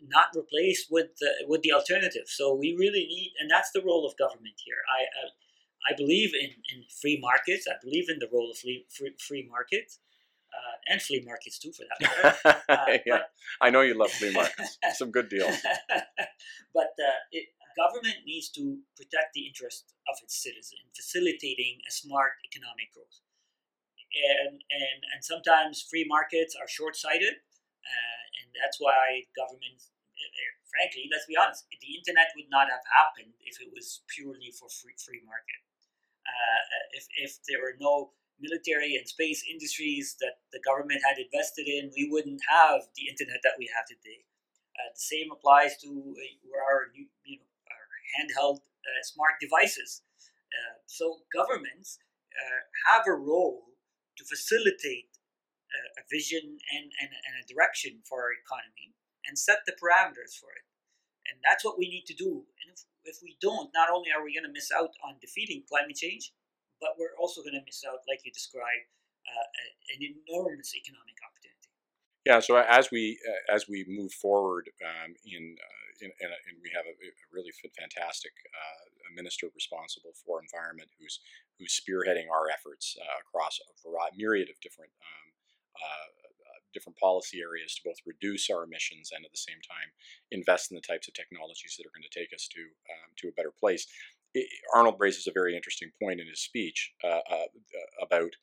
not 0.07 0.27
replaced 0.35 0.87
with 0.91 1.17
the, 1.19 1.31
with 1.47 1.61
the 1.61 1.73
alternative. 1.73 2.27
So 2.27 2.53
we 2.53 2.75
really 2.77 3.05
need, 3.05 3.33
and 3.39 3.49
that's 3.49 3.71
the 3.71 3.81
role 3.81 4.05
of 4.05 4.17
government 4.17 4.55
here. 4.63 4.81
I 4.89 5.03
I, 5.03 5.93
I 5.93 5.97
believe 5.97 6.33
in, 6.33 6.51
in 6.73 6.83
free 7.01 7.19
markets. 7.21 7.67
I 7.69 7.75
believe 7.83 8.09
in 8.09 8.19
the 8.19 8.29
role 8.31 8.51
of 8.51 8.57
free 8.57 8.85
free, 8.89 9.13
free 9.19 9.47
markets. 9.49 9.99
Uh, 10.49 10.93
and 10.93 10.99
flea 10.99 11.21
markets 11.23 11.59
too, 11.59 11.71
for 11.71 11.85
that 11.85 12.35
matter. 12.43 12.61
Uh, 12.67 12.97
yeah, 13.05 13.17
but, 13.21 13.29
I 13.61 13.69
know 13.69 13.81
you 13.81 13.93
love 13.93 14.09
flea 14.09 14.31
markets. 14.33 14.79
Some 14.95 15.11
good 15.11 15.29
deals. 15.29 15.55
but 16.73 16.89
uh, 16.97 17.21
it, 17.31 17.49
government 17.77 18.25
needs 18.25 18.49
to 18.49 18.79
protect 18.97 19.33
the 19.33 19.45
interest 19.45 19.93
of 20.09 20.17
its 20.23 20.41
citizen, 20.41 20.79
facilitating 20.95 21.79
a 21.87 21.91
smart 21.91 22.33
economic 22.43 22.91
growth. 22.93 23.21
And 24.09 24.59
and 24.73 24.99
and 25.13 25.23
sometimes 25.23 25.85
free 25.85 26.05
markets 26.07 26.57
are 26.59 26.67
short-sighted, 26.67 27.45
uh, 27.89 28.21
and 28.41 28.47
that's 28.53 28.77
why 28.77 29.25
government, 29.33 29.81
eh, 30.13 30.21
eh, 30.21 30.53
frankly, 30.69 31.09
let's 31.09 31.25
be 31.25 31.33
honest, 31.33 31.65
the 31.73 31.91
internet 31.97 32.29
would 32.37 32.49
not 32.53 32.69
have 32.69 32.85
happened 32.85 33.33
if 33.41 33.57
it 33.57 33.73
was 33.73 34.05
purely 34.05 34.53
for 34.53 34.69
free, 34.69 34.93
free 35.01 35.25
market. 35.25 35.61
Uh, 36.21 36.61
if, 36.93 37.05
if 37.17 37.31
there 37.49 37.57
were 37.57 37.73
no 37.81 38.13
military 38.37 38.95
and 38.95 39.07
space 39.09 39.43
industries 39.43 40.15
that 40.21 40.39
the 40.53 40.61
government 40.61 41.01
had 41.03 41.17
invested 41.17 41.67
in, 41.67 41.91
we 41.97 42.07
wouldn't 42.07 42.41
have 42.47 42.87
the 42.95 43.09
internet 43.09 43.41
that 43.43 43.57
we 43.57 43.67
have 43.73 43.83
today. 43.89 44.23
Uh, 44.77 44.93
the 44.95 45.01
same 45.01 45.27
applies 45.33 45.75
to 45.81 45.89
uh, 45.89 46.63
our, 46.63 46.93
you 46.95 47.09
know, 47.35 47.49
our 47.67 47.87
handheld 48.15 48.63
uh, 48.63 49.01
smart 49.03 49.35
devices. 49.41 50.01
Uh, 50.49 50.79
so 50.87 51.25
governments 51.35 51.99
uh, 52.31 52.63
have 52.87 53.03
a 53.07 53.13
role 53.13 53.75
to 54.17 54.23
facilitate 54.23 55.18
a, 55.99 56.03
vision 56.09 56.57
and, 56.73 56.87
and, 57.01 57.11
and 57.13 57.35
a 57.37 57.45
direction 57.45 58.01
for 58.07 58.25
our 58.25 58.33
economy 58.33 58.97
and 59.29 59.37
set 59.37 59.61
the 59.69 59.77
parameters 59.77 60.33
for 60.37 60.49
it. 60.57 60.65
And 61.29 61.37
that's 61.45 61.61
what 61.61 61.77
we 61.77 61.85
need 61.85 62.09
to 62.09 62.17
do. 62.17 62.41
And 62.63 62.67
if, 62.73 62.81
if 63.05 63.17
we 63.21 63.37
don't, 63.37 63.69
not 63.77 63.93
only 63.93 64.09
are 64.09 64.25
we 64.25 64.33
going 64.33 64.49
to 64.49 64.53
miss 64.53 64.73
out 64.73 64.89
on 65.05 65.21
defeating 65.21 65.61
climate 65.69 65.95
change, 65.95 66.33
but 66.81 66.97
we're 66.97 67.13
also 67.19 67.45
going 67.45 67.59
to 67.59 67.65
miss 67.67 67.85
out, 67.85 68.01
like 68.09 68.25
you 68.25 68.31
described, 68.33 68.89
uh, 69.29 69.47
an 69.93 70.01
enormous 70.01 70.73
economic 70.73 71.19
opportunity. 71.21 71.69
Yeah. 72.25 72.39
So 72.39 72.57
as 72.57 72.91
we 72.91 73.19
uh, 73.23 73.53
as 73.53 73.67
we 73.67 73.85
move 73.87 74.11
forward 74.11 74.69
um, 74.83 75.15
in, 75.25 75.55
uh, 75.55 75.89
in, 76.01 76.11
in, 76.19 76.29
and 76.29 76.55
we 76.61 76.71
have 76.75 76.85
a, 76.85 76.93
a 76.93 77.25
really 77.31 77.51
fantastic 77.61 78.33
uh, 78.51 78.85
minister 79.15 79.47
responsible 79.55 80.11
for 80.25 80.41
environment 80.41 80.89
who's 80.99 81.19
who's 81.57 81.73
spearheading 81.73 82.27
our 82.31 82.49
efforts 82.51 82.95
uh, 82.99 83.17
across 83.23 83.59
a 83.59 83.71
variety, 83.81 84.17
myriad 84.17 84.49
of 84.49 84.59
different 84.61 84.91
um, 84.99 85.27
different 86.73 86.97
policy 86.97 87.39
areas 87.41 87.75
to 87.75 87.81
both 87.85 87.97
reduce 88.05 88.49
our 88.49 88.63
emissions 88.63 89.11
and 89.13 89.25
at 89.25 89.31
the 89.31 89.37
same 89.37 89.59
time 89.65 89.89
invest 90.31 90.71
in 90.71 90.75
the 90.75 90.85
types 90.85 91.07
of 91.07 91.13
technologies 91.13 91.75
that 91.77 91.85
are 91.85 91.95
going 91.95 92.05
to 92.05 92.19
take 92.19 92.33
us 92.33 92.47
to 92.47 92.61
um, 92.61 93.09
to 93.17 93.27
a 93.27 93.37
better 93.37 93.53
place. 93.53 93.87
It, 94.33 94.47
Arnold 94.75 94.97
raises 94.99 95.25
a 95.25 95.33
very 95.33 95.55
interesting 95.55 95.91
point 96.01 96.19
in 96.19 96.27
his 96.27 96.41
speech 96.41 96.93
uh, 97.03 97.25
uh, 97.25 97.49
about 98.01 98.37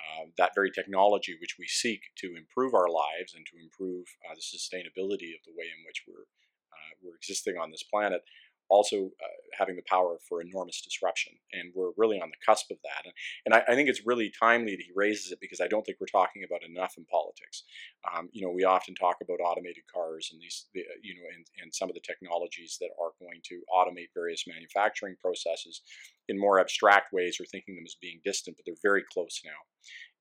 uh, 0.00 0.32
that 0.38 0.54
very 0.54 0.70
technology 0.70 1.36
which 1.40 1.56
we 1.58 1.66
seek 1.66 2.00
to 2.16 2.36
improve 2.36 2.72
our 2.74 2.88
lives 2.88 3.34
and 3.36 3.44
to 3.46 3.60
improve 3.60 4.06
uh, 4.24 4.34
the 4.34 4.44
sustainability 4.44 5.36
of 5.36 5.44
the 5.44 5.56
way 5.56 5.68
in 5.68 5.84
which 5.84 6.04
we're 6.08 6.28
uh, 6.72 6.92
we're 7.02 7.16
existing 7.16 7.56
on 7.56 7.70
this 7.70 7.84
planet 7.84 8.22
also 8.68 8.96
uh, 8.96 9.36
having 9.58 9.76
the 9.76 9.82
power 9.88 10.18
for 10.28 10.40
enormous 10.40 10.80
disruption. 10.80 11.34
And 11.52 11.72
we're 11.74 11.92
really 11.96 12.20
on 12.20 12.30
the 12.30 12.36
cusp 12.44 12.70
of 12.70 12.78
that. 12.82 13.04
And, 13.04 13.14
and 13.44 13.54
I, 13.54 13.72
I, 13.72 13.74
think 13.74 13.88
it's 13.88 14.06
really 14.06 14.30
timely 14.30 14.72
that 14.72 14.82
he 14.82 14.92
raises 14.94 15.32
it 15.32 15.38
because 15.40 15.60
I 15.60 15.68
don't 15.68 15.84
think 15.84 15.98
we're 16.00 16.06
talking 16.06 16.44
about 16.44 16.62
enough 16.62 16.94
in 16.96 17.04
politics. 17.04 17.64
Um, 18.14 18.28
you 18.32 18.44
know, 18.44 18.52
we 18.52 18.64
often 18.64 18.94
talk 18.94 19.16
about 19.22 19.40
automated 19.40 19.84
cars 19.92 20.30
and 20.32 20.40
these, 20.40 20.66
the, 20.74 20.82
you 21.02 21.14
know, 21.14 21.26
and, 21.34 21.46
and 21.62 21.74
some 21.74 21.88
of 21.88 21.94
the 21.94 22.00
technologies 22.00 22.76
that 22.80 22.90
are 23.00 23.12
going 23.20 23.40
to 23.44 23.62
automate 23.72 24.14
various 24.14 24.44
manufacturing 24.46 25.16
processes 25.20 25.82
in 26.28 26.38
more 26.38 26.60
abstract 26.60 27.12
ways 27.12 27.38
or 27.40 27.44
thinking 27.44 27.76
them 27.76 27.84
as 27.86 27.96
being 28.00 28.20
distant, 28.24 28.56
but 28.56 28.64
they're 28.66 28.82
very 28.82 29.04
close 29.12 29.40
now 29.44 29.60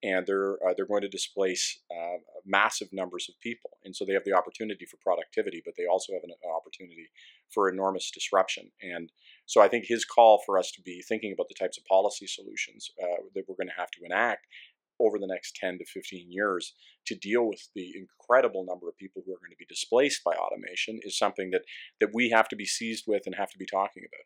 and 0.03 0.27
they're 0.27 0.53
uh, 0.65 0.73
they're 0.75 0.85
going 0.85 1.01
to 1.01 1.09
displace 1.09 1.79
uh, 1.91 2.17
massive 2.45 2.89
numbers 2.91 3.27
of 3.29 3.39
people, 3.41 3.71
and 3.83 3.95
so 3.95 4.05
they 4.05 4.13
have 4.13 4.25
the 4.25 4.33
opportunity 4.33 4.85
for 4.85 4.97
productivity, 4.97 5.61
but 5.65 5.73
they 5.77 5.85
also 5.85 6.13
have 6.13 6.23
an, 6.23 6.31
opportunity 6.55 7.09
for 7.53 7.69
enormous 7.69 8.11
disruption. 8.11 8.71
And 8.81 9.11
so 9.45 9.61
I 9.61 9.67
think 9.67 9.85
his 9.87 10.05
call 10.05 10.41
for 10.45 10.57
us 10.57 10.71
to 10.71 10.81
be 10.81 11.01
thinking 11.07 11.33
about 11.33 11.47
the 11.47 11.55
types 11.59 11.77
of 11.77 11.85
policy 11.85 12.27
solutions 12.27 12.89
uh, 13.01 13.23
that 13.33 13.43
we're 13.47 13.55
going 13.55 13.69
to 13.69 13.79
have 13.79 13.91
to 13.91 14.05
enact 14.05 14.45
over 14.99 15.19
the 15.19 15.27
next 15.27 15.55
10 15.55 15.79
to 15.79 15.85
15 15.85 16.31
years 16.31 16.73
to 17.07 17.15
deal 17.15 17.47
with 17.47 17.69
the 17.75 17.93
incredible 17.95 18.65
number 18.65 18.87
of 18.87 18.97
people 18.97 19.21
who 19.25 19.33
are 19.33 19.41
going 19.41 19.51
to 19.51 19.59
be 19.59 19.65
displaced 19.67 20.23
by 20.23 20.33
automation 20.33 20.99
is 21.03 21.17
something 21.17 21.51
that 21.51 21.63
that 21.99 22.09
we 22.13 22.29
have 22.29 22.47
to 22.49 22.55
be 22.55 22.65
seized 22.65 23.05
with 23.07 23.23
and 23.25 23.35
have 23.35 23.51
to 23.51 23.57
be 23.57 23.65
talking 23.65 24.03
about. 24.07 24.25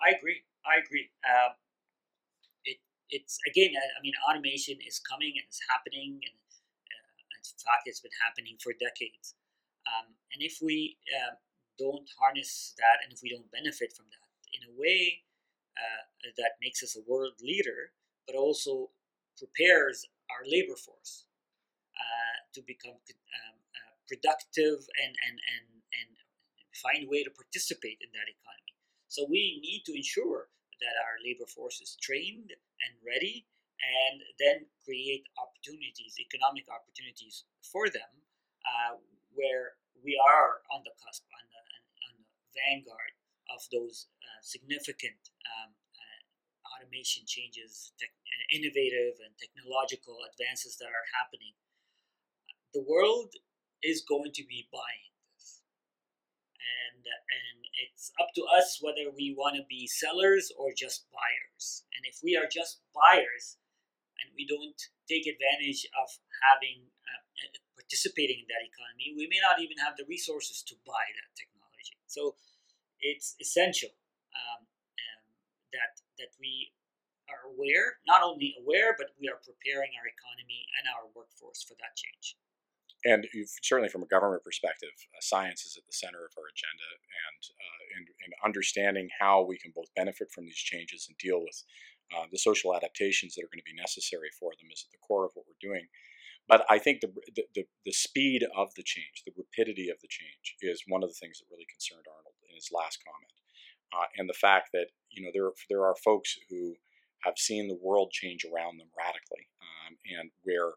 I 0.00 0.16
agree. 0.16 0.42
I 0.64 0.82
agree. 0.84 1.10
Uh, 1.24 1.54
it's 3.08 3.38
again, 3.46 3.70
I 3.70 4.00
mean, 4.02 4.14
automation 4.28 4.78
is 4.82 4.98
coming 4.98 5.38
and 5.38 5.46
it's 5.46 5.62
happening, 5.70 6.18
and 6.26 6.38
uh, 6.90 7.14
in 7.38 7.58
fact, 7.62 7.86
it's 7.86 8.02
been 8.02 8.14
happening 8.26 8.58
for 8.58 8.74
decades. 8.74 9.38
Um, 9.86 10.18
and 10.34 10.42
if 10.42 10.58
we 10.58 10.98
uh, 11.14 11.38
don't 11.78 12.02
harness 12.18 12.74
that, 12.78 13.06
and 13.06 13.14
if 13.14 13.22
we 13.22 13.30
don't 13.30 13.46
benefit 13.54 13.94
from 13.94 14.10
that 14.10 14.26
in 14.58 14.66
a 14.66 14.72
way 14.74 15.22
uh, 15.78 16.02
that 16.36 16.58
makes 16.60 16.82
us 16.82 16.96
a 16.96 17.04
world 17.06 17.34
leader, 17.42 17.92
but 18.26 18.34
also 18.34 18.90
prepares 19.38 20.04
our 20.32 20.42
labor 20.44 20.76
force 20.76 21.28
uh, 21.96 22.36
to 22.52 22.60
become 22.66 22.96
um, 22.96 23.56
uh, 23.76 23.94
productive 24.08 24.84
and, 25.00 25.12
and, 25.28 25.36
and, 25.36 25.66
and 26.00 26.10
find 26.76 27.06
a 27.06 27.10
way 27.10 27.24
to 27.24 27.32
participate 27.32 28.00
in 28.00 28.10
that 28.12 28.28
economy. 28.28 28.74
So 29.08 29.24
we 29.28 29.60
need 29.62 29.84
to 29.86 29.94
ensure 29.96 30.48
that 30.80 30.94
our 31.08 31.16
labor 31.24 31.48
force 31.48 31.80
is 31.80 31.96
trained 31.96 32.52
and 32.52 32.92
ready, 33.00 33.48
and 33.80 34.20
then 34.36 34.68
create 34.84 35.24
opportunities, 35.40 36.16
economic 36.20 36.68
opportunities 36.68 37.44
for 37.64 37.88
them, 37.88 38.12
uh, 38.64 39.00
where 39.32 39.76
we 40.04 40.20
are 40.20 40.60
on 40.72 40.84
the 40.84 40.92
cusp, 41.00 41.24
on 41.32 41.44
the, 41.48 41.62
on 42.08 42.12
the 42.20 42.28
vanguard 42.52 43.12
of 43.52 43.60
those 43.72 44.08
uh, 44.20 44.40
significant 44.42 45.32
um, 45.48 45.72
automation 46.76 47.24
changes, 47.24 47.96
tech, 47.96 48.12
innovative 48.52 49.16
and 49.24 49.32
technological 49.40 50.20
advances 50.28 50.76
that 50.76 50.92
are 50.92 51.08
happening. 51.16 51.56
The 52.76 52.84
world 52.84 53.32
is 53.80 54.04
going 54.04 54.36
to 54.36 54.44
be 54.44 54.68
buying 54.68 55.12
this, 55.32 55.64
and 56.60 57.00
and 57.00 57.58
it's 57.88 58.12
up 58.20 58.28
to 58.36 58.44
us 58.52 58.78
whether 58.84 59.08
we 59.08 59.32
want 59.32 59.56
to 59.56 59.64
be 59.64 59.88
sellers 59.88 60.52
or 60.52 60.76
just 60.76 61.08
buyers. 61.08 61.88
And 61.96 62.04
if 62.04 62.20
we 62.20 62.36
are 62.36 62.46
just 62.46 62.84
buyers 62.92 63.56
and 64.20 64.28
we 64.36 64.44
don't 64.44 64.76
take 65.08 65.24
advantage 65.24 65.88
of 65.96 66.08
having 66.44 66.92
uh, 67.08 67.22
participating 67.76 68.44
in 68.44 68.48
that 68.52 68.64
economy, 68.64 69.16
we 69.16 69.28
may 69.28 69.40
not 69.40 69.60
even 69.60 69.80
have 69.80 69.96
the 69.96 70.08
resources 70.08 70.60
to 70.68 70.74
buy 70.84 71.04
that 71.16 71.30
technology. 71.36 71.96
So 72.06 72.36
it's 73.00 73.36
essential 73.40 73.92
um, 74.32 74.68
that 75.76 76.05
that 76.18 76.34
we 76.40 76.72
are 77.26 77.50
aware, 77.50 77.98
not 78.06 78.22
only 78.22 78.54
aware, 78.58 78.94
but 78.94 79.14
we 79.18 79.26
are 79.28 79.40
preparing 79.42 79.90
our 79.98 80.06
economy 80.06 80.66
and 80.78 80.86
our 80.88 81.10
workforce 81.10 81.62
for 81.66 81.74
that 81.78 81.98
change 81.98 82.38
and 83.06 83.26
certainly 83.62 83.88
from 83.88 84.02
a 84.02 84.10
government 84.10 84.42
perspective, 84.42 84.90
uh, 85.14 85.22
science 85.22 85.62
is 85.62 85.76
at 85.78 85.86
the 85.86 85.94
center 85.94 86.26
of 86.26 86.34
our 86.34 86.50
agenda, 86.50 86.88
and, 86.98 87.42
uh, 87.54 87.82
and, 87.96 88.06
and 88.26 88.32
understanding 88.44 89.08
how 89.20 89.46
we 89.46 89.56
can 89.56 89.70
both 89.70 89.94
benefit 89.94 90.32
from 90.34 90.44
these 90.44 90.58
changes 90.58 91.06
and 91.06 91.16
deal 91.18 91.38
with 91.38 91.62
uh, 92.10 92.26
the 92.30 92.38
social 92.38 92.74
adaptations 92.74 93.34
that 93.34 93.46
are 93.46 93.52
going 93.52 93.62
to 93.62 93.70
be 93.70 93.78
necessary 93.78 94.30
for 94.34 94.52
them 94.58 94.70
is 94.74 94.86
at 94.86 94.90
the 94.90 95.02
core 95.06 95.24
of 95.24 95.32
what 95.34 95.46
we're 95.46 95.62
doing. 95.62 95.86
But 96.50 96.66
I 96.70 96.78
think 96.78 97.00
the, 97.00 97.10
the, 97.34 97.66
the 97.84 97.92
speed 97.92 98.46
of 98.54 98.74
the 98.74 98.86
change, 98.86 99.26
the 99.26 99.34
rapidity 99.34 99.90
of 99.90 99.98
the 99.98 100.10
change, 100.10 100.54
is 100.62 100.86
one 100.86 101.02
of 101.02 101.10
the 101.10 101.18
things 101.18 101.38
that 101.38 101.50
really 101.50 101.66
concerned 101.66 102.06
Arnold 102.06 102.38
in 102.46 102.54
his 102.54 102.70
last 102.70 103.02
comment, 103.02 103.34
uh, 103.92 104.06
and 104.16 104.28
the 104.28 104.34
fact 104.34 104.70
that 104.72 104.88
you 105.10 105.22
know 105.22 105.30
there 105.32 105.50
there 105.68 105.84
are 105.84 105.94
folks 106.04 106.38
who 106.48 106.74
have 107.24 107.38
seen 107.38 107.68
the 107.68 107.78
world 107.82 108.10
change 108.10 108.44
around 108.44 108.78
them 108.78 108.88
radically, 108.96 109.48
um, 109.60 109.96
and 110.18 110.30
where 110.44 110.74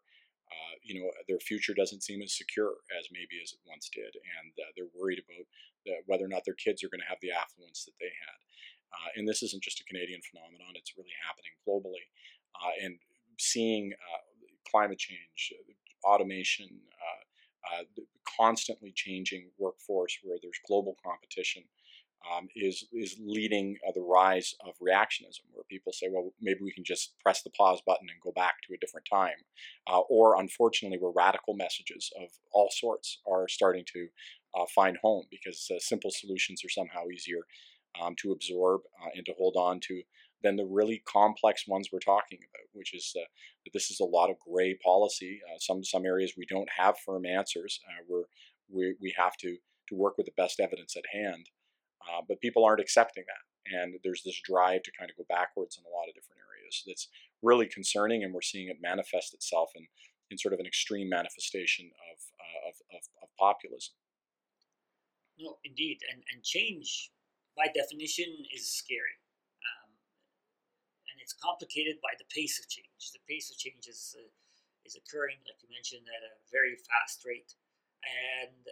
uh, 0.49 0.75
you 0.81 0.99
know, 0.99 1.09
their 1.27 1.39
future 1.39 1.73
doesn't 1.77 2.01
seem 2.01 2.21
as 2.21 2.33
secure 2.33 2.81
as 2.97 3.05
maybe 3.13 3.37
as 3.37 3.53
it 3.53 3.61
once 3.69 3.89
did, 3.93 4.09
and 4.17 4.49
uh, 4.57 4.69
they're 4.73 4.89
worried 4.97 5.21
about 5.21 5.45
the, 5.85 5.93
whether 6.07 6.25
or 6.25 6.31
not 6.31 6.41
their 6.43 6.57
kids 6.57 6.83
are 6.83 6.89
going 6.89 7.01
to 7.01 7.09
have 7.09 7.21
the 7.21 7.29
affluence 7.29 7.85
that 7.85 7.93
they 8.01 8.09
had. 8.09 8.37
Uh, 8.89 9.09
and 9.15 9.29
this 9.29 9.43
isn't 9.45 9.61
just 9.61 9.79
a 9.79 9.85
Canadian 9.85 10.21
phenomenon; 10.25 10.73
it's 10.73 10.97
really 10.97 11.13
happening 11.21 11.53
globally. 11.61 12.01
Uh, 12.57 12.73
and 12.81 12.97
seeing 13.37 13.93
uh, 13.93 14.25
climate 14.65 14.97
change, 14.97 15.53
automation, 16.03 16.81
constantly 18.39 18.91
changing 18.95 19.51
workforce 19.57 20.17
where 20.23 20.37
there's 20.41 20.59
global 20.65 20.95
competition, 21.03 21.63
um, 22.27 22.47
is 22.55 22.86
is 22.91 23.15
leading 23.19 23.77
uh, 23.88 23.91
the 23.93 24.01
rise 24.01 24.53
of 24.65 24.73
reactionism, 24.82 25.45
where 25.53 25.63
people 25.69 25.93
say, 25.93 26.08
well, 26.12 26.32
maybe 26.41 26.60
we 26.62 26.71
can 26.71 26.84
just 26.84 27.13
press 27.23 27.41
the 27.43 27.49
pause 27.51 27.82
button 27.86 28.08
and 28.10 28.21
go 28.21 28.32
back 28.32 28.55
to 28.67 28.73
a 28.73 28.77
different 28.77 29.08
time, 29.12 29.45
uh, 29.89 29.99
or 30.10 30.39
unfortunately, 30.39 30.97
where 30.99 31.12
radical 31.15 31.55
messages 31.55 32.12
of 32.21 32.29
all 32.51 32.69
sorts 32.71 33.19
are 33.29 33.47
starting 33.47 33.86
to 33.93 34.08
uh, 34.58 34.65
find 34.73 34.97
home 35.01 35.25
because 35.32 35.67
uh, 35.73 35.79
simple 35.79 36.12
solutions 36.12 36.63
are 36.65 36.69
somehow 36.69 37.08
easier 37.13 37.41
um, 38.01 38.15
to 38.17 38.32
absorb 38.32 38.82
uh, 39.01 39.10
and 39.15 39.25
to 39.25 39.34
hold 39.38 39.55
on 39.58 39.79
to 39.79 40.01
than 40.41 40.55
the 40.55 40.65
really 40.65 41.01
complex 41.05 41.67
ones 41.67 41.89
we're 41.91 41.99
talking 41.99 42.39
about, 42.39 42.67
which 42.73 42.93
is 42.93 43.13
uh, 43.17 43.23
that 43.65 43.71
this 43.73 43.89
is 43.91 43.99
a 43.99 44.05
lot 44.05 44.29
of 44.29 44.38
gray 44.39 44.77
policy. 44.84 45.39
some 45.60 45.84
some 45.84 46.05
areas 46.05 46.34
we 46.38 46.45
don't 46.45 46.69
have 46.77 46.97
firm 47.05 47.25
answers. 47.25 47.79
we're 48.08 48.25
we, 48.71 48.95
we 49.01 49.13
have 49.17 49.36
to 49.38 49.58
to 49.88 49.95
work 49.95 50.17
with 50.17 50.25
the 50.25 50.34
best 50.38 50.60
evidence 50.60 50.95
at 50.95 51.03
hand. 51.12 51.49
Uh, 52.03 52.21
but 52.27 52.41
people 52.41 52.63
aren't 52.63 52.81
accepting 52.81 53.23
that. 53.27 53.43
And 53.69 53.99
there's 54.03 54.23
this 54.23 54.39
drive 54.41 54.83
to 54.83 54.91
kind 54.97 55.12
of 55.12 55.17
go 55.17 55.25
backwards 55.29 55.77
in 55.77 55.83
a 55.85 55.93
lot 55.93 56.07
of 56.07 56.15
different 56.15 56.41
areas 56.41 56.83
that's 56.88 57.07
really 57.41 57.67
concerning, 57.67 58.23
and 58.23 58.33
we're 58.33 58.45
seeing 58.45 58.67
it 58.67 58.77
manifest 58.81 59.33
itself 59.33 59.71
in, 59.75 59.88
in 60.31 60.38
sort 60.38 60.53
of 60.53 60.59
an 60.59 60.65
extreme 60.65 61.09
manifestation 61.09 61.91
of, 62.12 62.17
uh, 62.39 62.69
of, 62.69 62.75
of, 62.97 63.03
of, 63.23 63.29
populism. 63.38 63.95
No, 65.39 65.57
indeed. 65.63 65.99
And, 66.12 66.23
and 66.33 66.43
change, 66.43 67.12
by 67.55 67.71
definition, 67.71 68.27
is 68.51 68.67
scary. 68.67 69.15
Um, 69.63 69.91
and 71.12 71.15
it's 71.21 71.35
complicated 71.38 72.01
by 72.03 72.15
the 72.19 72.27
pace 72.27 72.59
of 72.59 72.67
change. 72.67 73.13
The 73.13 73.23
pace 73.27 73.51
of 73.51 73.57
change 73.57 73.88
is, 73.88 74.15
uh, 74.19 74.27
is 74.83 74.99
occurring, 74.99 75.39
like 75.47 75.62
you 75.63 75.69
mentioned, 75.71 76.07
at 76.12 76.23
a 76.25 76.33
very 76.51 76.75
fast 76.75 77.23
rate. 77.23 77.55
And 78.03 78.67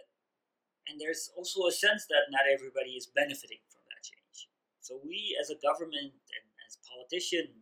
and 0.88 1.00
there's 1.00 1.30
also 1.36 1.68
a 1.68 1.72
sense 1.72 2.08
that 2.08 2.32
not 2.32 2.48
everybody 2.48 2.96
is 2.96 3.06
benefiting 3.06 3.60
from 3.68 3.84
that 3.92 4.00
change. 4.02 4.48
So 4.80 5.00
we, 5.04 5.36
as 5.40 5.52
a 5.52 5.58
government 5.60 6.16
and 6.16 6.44
as 6.64 6.80
politicians, 6.88 7.52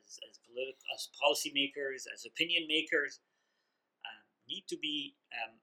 as 0.00 0.18
as, 0.28 0.40
politi- 0.40 0.80
as 0.92 1.12
policymakers, 1.20 2.08
as 2.08 2.24
opinion 2.24 2.64
makers, 2.68 3.20
um, 4.08 4.24
need 4.48 4.64
to 4.68 4.76
be 4.80 5.16
um, 5.36 5.60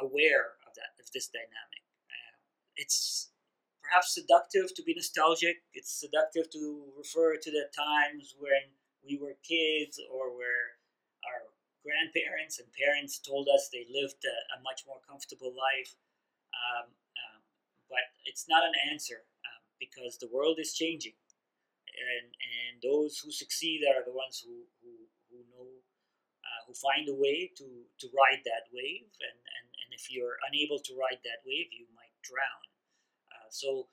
aware 0.00 0.60
of 0.68 0.72
that 0.76 0.92
of 1.00 1.08
this 1.12 1.28
dynamic. 1.28 1.84
Uh, 2.12 2.36
it's 2.76 3.32
perhaps 3.82 4.14
seductive 4.14 4.74
to 4.74 4.82
be 4.82 4.94
nostalgic. 4.94 5.62
It's 5.72 5.92
seductive 5.92 6.50
to 6.50 6.92
refer 6.98 7.36
to 7.36 7.50
the 7.50 7.70
times 7.72 8.34
when 8.38 8.76
we 9.06 9.16
were 9.16 9.38
kids 9.46 10.00
or 10.10 10.36
where 10.36 10.76
our 11.22 11.54
grandparents 11.86 12.58
and 12.58 12.66
parents 12.74 13.22
told 13.22 13.46
us 13.46 13.70
they 13.70 13.86
lived 13.86 14.18
a, 14.26 14.36
a 14.58 14.62
much 14.66 14.82
more 14.86 14.98
comfortable 15.06 15.54
life. 15.54 15.94
Um, 16.56 16.86
um, 16.88 17.40
but 17.88 18.04
it's 18.24 18.48
not 18.48 18.64
an 18.64 18.76
answer 18.90 19.28
um, 19.44 19.62
because 19.78 20.16
the 20.18 20.30
world 20.32 20.58
is 20.58 20.72
changing, 20.72 21.16
and 21.86 22.26
and 22.32 22.72
those 22.80 23.20
who 23.20 23.30
succeed 23.30 23.84
are 23.84 24.04
the 24.04 24.16
ones 24.16 24.40
who 24.40 24.64
who, 24.80 24.92
who 25.28 25.44
know 25.52 25.68
uh, 26.42 26.60
who 26.66 26.74
find 26.74 27.08
a 27.08 27.16
way 27.16 27.52
to 27.56 27.66
to 28.00 28.06
ride 28.12 28.42
that 28.44 28.68
wave, 28.72 29.08
and, 29.20 29.38
and 29.38 29.66
and 29.84 29.88
if 29.92 30.10
you're 30.10 30.36
unable 30.48 30.80
to 30.80 30.92
ride 30.96 31.20
that 31.24 31.44
wave, 31.44 31.68
you 31.72 31.86
might 31.94 32.14
drown. 32.24 32.64
Uh, 33.32 33.48
so 33.50 33.88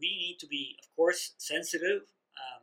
we 0.00 0.16
need 0.16 0.38
to 0.40 0.46
be, 0.46 0.76
of 0.80 0.88
course, 0.96 1.34
sensitive 1.36 2.08
um, 2.40 2.62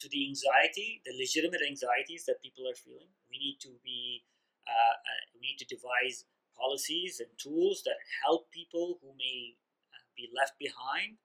to 0.00 0.08
the 0.08 0.26
anxiety, 0.28 1.02
the 1.04 1.12
legitimate 1.18 1.60
anxieties 1.60 2.24
that 2.24 2.40
people 2.42 2.64
are 2.68 2.74
feeling. 2.74 3.12
We 3.30 3.38
need 3.38 3.58
to 3.60 3.76
be, 3.84 4.24
uh, 4.64 4.96
uh, 4.96 5.22
we 5.34 5.40
need 5.40 5.58
to 5.58 5.68
devise 5.68 6.24
policies 6.56 7.20
and 7.20 7.28
tools 7.36 7.82
that 7.84 8.00
help 8.24 8.50
people 8.50 8.98
who 9.02 9.12
may 9.16 9.54
uh, 9.92 10.04
be 10.16 10.27
left 10.38 10.54
behind. 10.62 11.18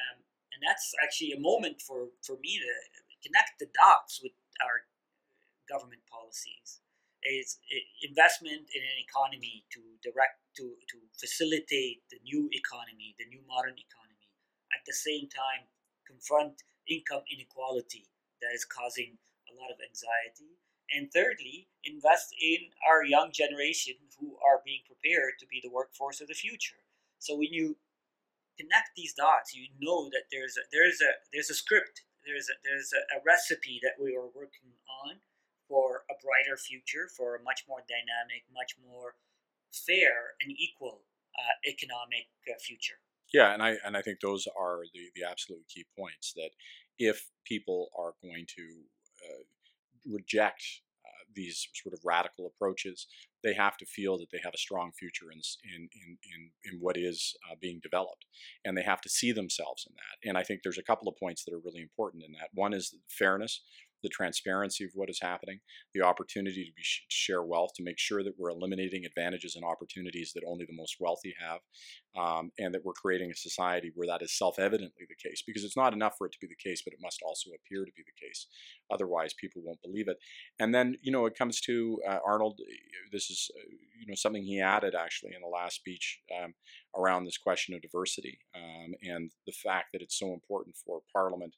Um, 0.00 0.24
and 0.56 0.64
that's 0.64 0.96
actually 1.04 1.36
a 1.36 1.40
moment 1.40 1.84
for, 1.84 2.16
for 2.24 2.40
me 2.40 2.56
to 2.56 2.72
connect 3.20 3.60
the 3.60 3.68
dots 3.76 4.20
with 4.24 4.32
our 4.64 4.88
government 5.68 6.02
policies. 6.08 6.80
It's 7.20 7.60
investment 8.00 8.64
in 8.72 8.80
an 8.80 8.98
economy 9.04 9.68
to 9.76 9.80
direct 10.00 10.40
to, 10.56 10.72
to 10.88 10.96
facilitate 11.20 12.00
the 12.08 12.16
new 12.24 12.48
economy, 12.48 13.14
the 13.20 13.28
new 13.28 13.44
modern 13.44 13.76
economy. 13.76 14.32
At 14.72 14.88
the 14.88 14.96
same 14.96 15.28
time, 15.28 15.68
confront 16.08 16.64
income 16.88 17.22
inequality 17.28 18.08
that 18.40 18.56
is 18.56 18.64
causing 18.64 19.20
a 19.46 19.54
lot 19.54 19.68
of 19.68 19.78
anxiety. 19.84 20.56
And 20.90 21.12
thirdly, 21.12 21.68
invest 21.84 22.34
in 22.40 22.72
our 22.88 23.04
young 23.04 23.30
generation 23.30 23.94
who 24.18 24.34
are 24.42 24.64
being 24.64 24.82
prepared 24.88 25.38
to 25.38 25.46
be 25.46 25.60
the 25.62 25.70
workforce 25.70 26.20
of 26.20 26.26
the 26.26 26.34
future. 26.34 26.82
So 27.20 27.36
when 27.36 27.52
you 27.52 27.76
connect 28.60 28.92
these 28.96 29.16
dots, 29.16 29.56
you 29.56 29.72
know 29.80 30.12
that 30.12 30.28
there's 30.28 30.54
a, 30.60 30.64
there's 30.68 31.00
a 31.00 31.12
there's 31.32 31.48
a 31.48 31.56
script, 31.56 32.04
there's 32.28 32.48
a, 32.52 32.56
there's 32.60 32.92
a, 32.92 33.02
a 33.16 33.18
recipe 33.24 33.80
that 33.82 33.96
we 33.96 34.12
are 34.12 34.28
working 34.36 34.76
on 35.08 35.16
for 35.68 36.04
a 36.12 36.16
brighter 36.20 36.60
future, 36.60 37.08
for 37.16 37.36
a 37.36 37.42
much 37.42 37.64
more 37.68 37.80
dynamic, 37.88 38.44
much 38.52 38.76
more 38.84 39.16
fair 39.72 40.36
and 40.44 40.52
equal 40.52 41.06
uh, 41.38 41.56
economic 41.64 42.28
uh, 42.44 42.58
future. 42.60 43.00
Yeah, 43.32 43.54
and 43.54 43.62
I 43.62 43.78
and 43.84 43.96
I 43.96 44.02
think 44.02 44.20
those 44.20 44.46
are 44.58 44.84
the 44.92 45.08
the 45.14 45.24
absolute 45.24 45.64
key 45.72 45.86
points. 45.96 46.34
That 46.34 46.50
if 46.98 47.30
people 47.46 47.88
are 47.96 48.12
going 48.22 48.46
to 48.56 48.66
uh, 49.24 49.42
reject 50.04 50.82
these 51.34 51.68
sort 51.74 51.94
of 51.94 52.00
radical 52.04 52.46
approaches, 52.46 53.06
they 53.42 53.54
have 53.54 53.76
to 53.78 53.86
feel 53.86 54.18
that 54.18 54.30
they 54.32 54.40
have 54.42 54.54
a 54.54 54.58
strong 54.58 54.92
future 54.98 55.26
in 55.32 55.40
in 55.74 55.88
in 56.02 56.50
in, 56.64 56.78
what 56.80 56.96
is 56.96 57.34
uh, 57.50 57.54
being 57.60 57.80
developed, 57.82 58.26
and 58.64 58.76
they 58.76 58.82
have 58.82 59.00
to 59.00 59.08
see 59.08 59.32
themselves 59.32 59.86
in 59.88 59.94
that. 59.94 60.28
And 60.28 60.36
I 60.36 60.42
think 60.42 60.60
there's 60.62 60.78
a 60.78 60.82
couple 60.82 61.08
of 61.08 61.16
points 61.16 61.44
that 61.44 61.54
are 61.54 61.60
really 61.64 61.82
important 61.82 62.24
in 62.24 62.32
that. 62.32 62.48
One 62.52 62.72
is 62.72 62.94
fairness 63.08 63.62
the 64.02 64.08
transparency 64.08 64.84
of 64.84 64.90
what 64.94 65.10
is 65.10 65.20
happening, 65.20 65.60
the 65.94 66.02
opportunity 66.02 66.64
to 66.64 66.72
be 66.74 66.82
sh- 66.82 67.02
share 67.08 67.42
wealth, 67.42 67.72
to 67.76 67.82
make 67.82 67.98
sure 67.98 68.22
that 68.22 68.34
we're 68.38 68.50
eliminating 68.50 69.04
advantages 69.04 69.56
and 69.56 69.64
opportunities 69.64 70.32
that 70.34 70.44
only 70.46 70.64
the 70.64 70.76
most 70.76 70.96
wealthy 71.00 71.34
have, 71.40 71.60
um, 72.16 72.50
and 72.58 72.74
that 72.74 72.84
we're 72.84 72.92
creating 72.92 73.30
a 73.30 73.34
society 73.34 73.90
where 73.94 74.06
that 74.06 74.22
is 74.22 74.36
self-evidently 74.36 75.06
the 75.08 75.28
case. 75.28 75.42
Because 75.46 75.64
it's 75.64 75.76
not 75.76 75.92
enough 75.92 76.14
for 76.16 76.26
it 76.26 76.32
to 76.32 76.38
be 76.40 76.46
the 76.46 76.68
case, 76.68 76.82
but 76.84 76.92
it 76.92 77.00
must 77.02 77.20
also 77.22 77.50
appear 77.50 77.84
to 77.84 77.92
be 77.96 78.02
the 78.04 78.26
case. 78.26 78.46
Otherwise, 78.90 79.34
people 79.34 79.62
won't 79.64 79.82
believe 79.82 80.08
it. 80.08 80.18
And 80.58 80.74
then, 80.74 80.96
you 81.02 81.12
know, 81.12 81.26
it 81.26 81.38
comes 81.38 81.60
to 81.62 82.00
uh, 82.08 82.18
Arnold. 82.26 82.58
This 83.12 83.30
is, 83.30 83.50
uh, 83.56 83.68
you 83.98 84.06
know, 84.06 84.14
something 84.14 84.42
he 84.42 84.60
added 84.60 84.94
actually 84.94 85.34
in 85.34 85.40
the 85.40 85.48
last 85.48 85.76
speech 85.76 86.20
um, 86.42 86.54
around 86.96 87.24
this 87.24 87.38
question 87.38 87.74
of 87.74 87.82
diversity 87.82 88.38
um, 88.54 88.94
and 89.02 89.30
the 89.46 89.52
fact 89.52 89.88
that 89.92 90.02
it's 90.02 90.18
so 90.18 90.32
important 90.32 90.76
for 90.76 91.00
Parliament 91.12 91.54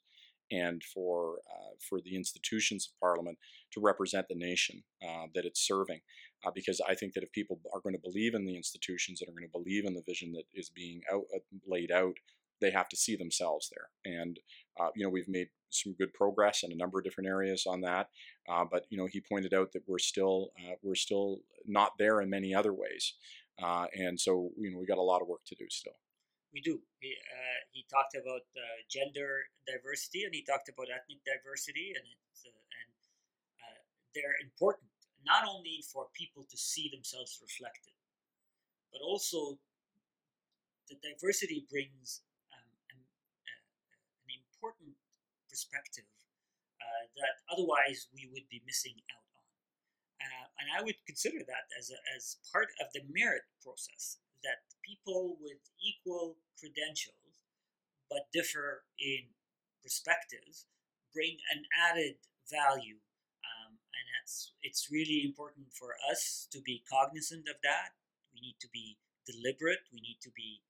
and 0.53 0.83
for 0.83 1.39
uh, 1.51 1.73
for 1.89 1.99
the 1.99 2.15
institutions 2.15 2.87
of 2.87 2.99
Parliament 2.99 3.37
to 3.71 3.81
represent 3.81 4.27
the 4.29 4.35
nation 4.35 4.83
uh, 5.03 5.25
that 5.33 5.45
it's 5.45 5.65
serving. 5.65 6.01
Uh, 6.45 6.51
because 6.53 6.81
I 6.87 6.93
think 6.93 7.13
that 7.13 7.23
if 7.23 7.31
people 7.31 7.59
are 7.73 7.79
going 7.79 7.95
to 7.95 8.01
believe 8.01 8.33
in 8.33 8.45
the 8.45 8.55
institutions 8.55 9.19
that 9.19 9.29
are 9.29 9.33
going 9.33 9.47
to 9.47 9.59
believe 9.59 9.85
in 9.85 9.93
the 9.93 10.03
vision 10.05 10.33
that 10.33 10.43
is 10.53 10.69
being 10.69 11.01
out, 11.11 11.23
uh, 11.33 11.39
laid 11.65 11.89
out, 11.89 12.15
they 12.59 12.69
have 12.69 12.89
to 12.89 12.97
see 12.97 13.15
themselves 13.15 13.71
there. 13.71 14.19
And 14.21 14.39
uh, 14.79 14.89
you 14.95 15.03
know 15.03 15.09
we've 15.09 15.29
made 15.29 15.47
some 15.69 15.93
good 15.93 16.13
progress 16.13 16.63
in 16.63 16.71
a 16.71 16.75
number 16.75 16.99
of 16.99 17.05
different 17.05 17.29
areas 17.29 17.65
on 17.67 17.81
that. 17.81 18.09
Uh, 18.47 18.65
but 18.69 18.85
you 18.89 18.97
know 18.97 19.07
he 19.07 19.21
pointed 19.21 19.53
out 19.53 19.71
that 19.73 19.83
we're 19.87 19.99
still 19.99 20.51
we're 20.83 20.95
still 20.95 21.39
not 21.65 21.93
there 21.97 22.21
in 22.21 22.29
many 22.29 22.53
other 22.53 22.73
ways. 22.73 23.13
and 23.59 24.19
so 24.19 24.51
you 24.57 24.71
know 24.71 24.77
we 24.77 24.85
got 24.85 24.97
a 24.97 25.09
lot 25.11 25.21
of 25.21 25.27
work 25.27 25.41
to 25.47 25.55
do 25.55 25.65
still 25.69 25.95
we 26.53 26.61
do. 26.61 26.77
He, 27.01 27.17
uh, 27.17 27.59
he 27.73 27.81
talked 27.89 28.13
about 28.13 28.45
uh, 28.53 28.77
gender 28.85 29.49
diversity 29.65 30.23
and 30.23 30.31
he 30.37 30.45
talked 30.45 30.69
about 30.69 30.93
ethnic 30.93 31.25
diversity, 31.25 31.97
and 31.97 32.05
uh, 32.05 32.53
and 32.53 32.93
uh, 33.57 33.81
they're 34.13 34.37
important 34.37 34.93
not 35.25 35.49
only 35.49 35.81
for 35.89 36.13
people 36.13 36.45
to 36.45 36.57
see 36.57 36.93
themselves 36.93 37.41
reflected, 37.41 37.97
but 38.93 39.01
also 39.01 39.57
the 40.91 40.99
diversity 41.01 41.65
brings 41.71 42.21
um, 42.53 42.69
an, 42.93 42.99
uh, 43.01 44.29
an, 44.29 44.31
important 44.37 44.93
perspective 45.49 46.05
uh, 46.77 47.03
that 47.17 47.39
otherwise 47.49 48.11
we 48.13 48.29
would 48.35 48.45
be 48.51 48.61
missing 48.67 48.93
out 49.15 49.25
on. 49.39 49.47
and 50.59 50.67
I 50.75 50.83
would 50.83 50.99
consider 51.07 51.39
that 51.39 51.65
as, 51.79 51.89
a, 51.89 51.99
as 52.13 52.35
part 52.51 52.67
of 52.83 52.91
the 52.91 53.01
merit 53.07 53.47
process 53.63 54.19
that 54.43 54.67
people 54.83 55.37
with 55.41 55.59
equal 55.79 56.37
credentials 56.59 57.17
but 58.09 58.29
differ 58.31 58.83
in 58.99 59.33
perspectives 59.81 60.67
bring 61.13 61.37
an 61.53 61.63
added 61.73 62.17
value. 62.49 62.97
Um, 63.43 63.77
and 63.77 64.05
that's 64.17 64.53
it's 64.63 64.89
really 64.91 65.21
important 65.23 65.73
for 65.73 65.95
us 66.09 66.47
to 66.51 66.61
be 66.61 66.83
cognizant 66.89 67.47
of 67.47 67.57
that. 67.63 67.93
We 68.33 68.41
need 68.41 68.57
to 68.61 68.69
be 68.73 68.97
deliberate. 69.25 69.85
We 69.93 70.01
need 70.01 70.19
to 70.23 70.31
be 70.35 70.61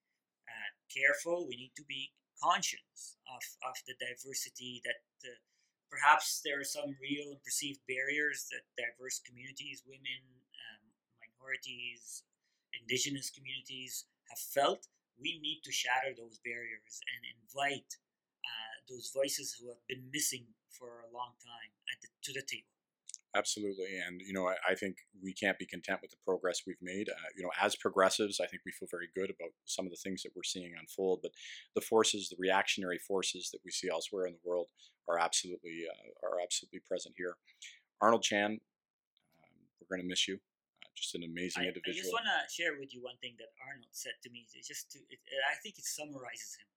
uh, 0.44 0.70
careful. 0.92 1.48
We 1.48 1.56
need 1.56 1.72
to 1.76 1.86
be 1.88 2.12
conscious 2.42 3.16
of, 3.30 3.42
of 3.64 3.74
the 3.88 3.96
diversity 3.96 4.82
that 4.84 5.00
uh, 5.24 5.38
perhaps 5.88 6.42
there 6.44 6.60
are 6.60 6.66
some 6.66 6.98
real 7.00 7.32
and 7.32 7.42
perceived 7.42 7.80
barriers 7.88 8.50
that 8.52 8.66
diverse 8.76 9.22
communities, 9.24 9.82
women, 9.86 10.22
um, 10.52 10.82
minorities, 11.22 12.26
indigenous 12.80 13.30
communities 13.30 14.04
have 14.30 14.38
felt, 14.38 14.86
we 15.20 15.38
need 15.40 15.60
to 15.64 15.72
shatter 15.72 16.12
those 16.16 16.40
barriers 16.44 17.00
and 17.14 17.20
invite 17.38 17.98
uh, 18.44 18.74
those 18.88 19.10
voices 19.14 19.56
who 19.58 19.68
have 19.68 19.82
been 19.88 20.04
missing 20.12 20.46
for 20.70 21.06
a 21.06 21.10
long 21.14 21.38
time 21.40 21.70
the, 22.02 22.08
to 22.22 22.32
the 22.32 22.44
table. 22.44 22.68
Absolutely, 23.36 23.98
and 23.98 24.20
you 24.20 24.32
know, 24.32 24.46
I, 24.46 24.54
I, 24.70 24.74
think 24.76 24.98
we 25.20 25.32
can't 25.32 25.58
be 25.58 25.66
content 25.66 25.98
with 26.00 26.12
the 26.12 26.22
progress 26.24 26.62
we've 26.66 26.76
made. 26.80 27.08
Uh, 27.08 27.30
you 27.36 27.42
know, 27.42 27.50
as 27.60 27.74
progressives, 27.74 28.38
I 28.38 28.46
think 28.46 28.62
we 28.64 28.70
feel 28.70 28.86
very 28.88 29.08
good 29.12 29.24
about 29.24 29.50
some 29.64 29.86
of 29.86 29.90
the 29.90 29.98
things 29.98 30.22
that 30.22 30.30
we're 30.36 30.44
seeing 30.44 30.72
unfold. 30.78 31.18
But 31.20 31.32
the 31.74 31.80
forces, 31.80 32.28
the 32.28 32.36
reactionary 32.38 32.98
forces 32.98 33.50
that 33.52 33.58
we 33.64 33.72
see 33.72 33.88
elsewhere 33.90 34.26
in 34.26 34.34
the 34.34 34.48
world, 34.48 34.68
are 35.08 35.18
absolutely 35.18 35.82
uh, 35.90 36.26
are 36.26 36.38
absolutely 36.40 36.80
present 36.86 37.16
here. 37.18 37.34
Arnold 38.00 38.22
Chan, 38.22 38.52
um, 38.52 38.58
we're 39.80 39.96
going 39.96 40.06
to 40.06 40.08
miss 40.08 40.28
you 40.28 40.38
just 40.94 41.14
an 41.18 41.26
amazing 41.26 41.66
I, 41.66 41.74
individual. 41.74 41.98
I 41.98 42.02
just 42.02 42.14
want 42.14 42.26
to 42.30 42.40
share 42.48 42.78
with 42.78 42.94
you 42.94 43.02
one 43.02 43.18
thing 43.18 43.34
that 43.42 43.50
Arnold 43.58 43.92
said 43.92 44.14
to 44.22 44.28
me. 44.30 44.46
It's 44.54 44.66
just 44.66 44.90
to, 44.94 44.98
it, 45.10 45.20
I 45.50 45.58
think 45.60 45.76
it 45.78 45.86
summarizes 45.86 46.56
him. 46.58 46.70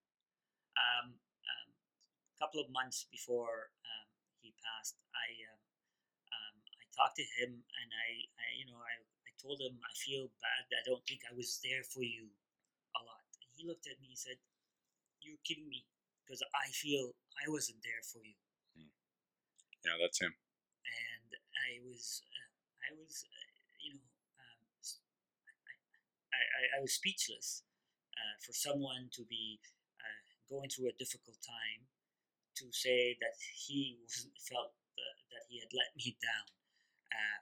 Um, 0.78 1.06
um, 1.18 1.68
a 1.74 2.36
couple 2.42 2.62
of 2.62 2.68
months 2.70 3.06
before 3.10 3.70
um, 3.82 4.06
he 4.42 4.54
passed, 4.58 4.98
I 5.14 5.26
um, 5.50 5.60
um, 6.34 6.56
I 6.62 6.84
talked 6.94 7.18
to 7.18 7.26
him 7.38 7.62
and 7.62 7.88
I, 7.90 8.08
I 8.38 8.46
you 8.58 8.66
know 8.66 8.78
I, 8.78 8.94
I 9.26 9.30
told 9.38 9.58
him 9.58 9.78
I 9.82 9.92
feel 9.98 10.30
bad. 10.38 10.70
I 10.70 10.82
don't 10.86 11.02
think 11.06 11.26
I 11.26 11.34
was 11.34 11.58
there 11.62 11.82
for 11.82 12.02
you 12.06 12.30
a 12.94 13.00
lot. 13.02 13.26
And 13.42 13.50
he 13.54 13.66
looked 13.66 13.90
at 13.90 13.98
me 13.98 14.14
and 14.14 14.18
said, 14.18 14.38
"You're 15.22 15.40
kidding 15.42 15.66
me," 15.66 15.86
because 16.22 16.42
I 16.54 16.70
feel 16.70 17.14
I 17.38 17.50
wasn't 17.50 17.82
there 17.82 18.02
for 18.06 18.22
you. 18.22 18.38
Hmm. 18.74 18.92
Yeah, 19.82 19.98
that's 19.98 20.18
him. 20.22 20.34
And 20.86 21.30
I 21.34 21.82
was, 21.84 22.22
uh, 22.22 22.50
I 22.86 22.90
was, 22.96 23.26
uh, 23.26 23.47
you 23.82 23.94
know, 23.94 24.08
um, 24.38 24.58
I, 26.34 26.40
I, 26.42 26.62
I, 26.76 26.78
was 26.82 26.94
speechless 26.94 27.62
uh, 28.14 28.36
for 28.44 28.52
someone 28.52 29.10
to 29.14 29.22
be 29.26 29.60
uh, 29.98 30.22
going 30.50 30.68
through 30.70 30.90
a 30.90 31.00
difficult 31.00 31.38
time 31.42 31.86
to 32.58 32.66
say 32.72 33.16
that 33.22 33.38
he 33.54 33.98
felt 34.38 34.74
that 34.98 35.46
he 35.48 35.58
had 35.62 35.70
let 35.70 35.94
me 35.94 36.18
down. 36.18 36.46
Uh, 37.10 37.38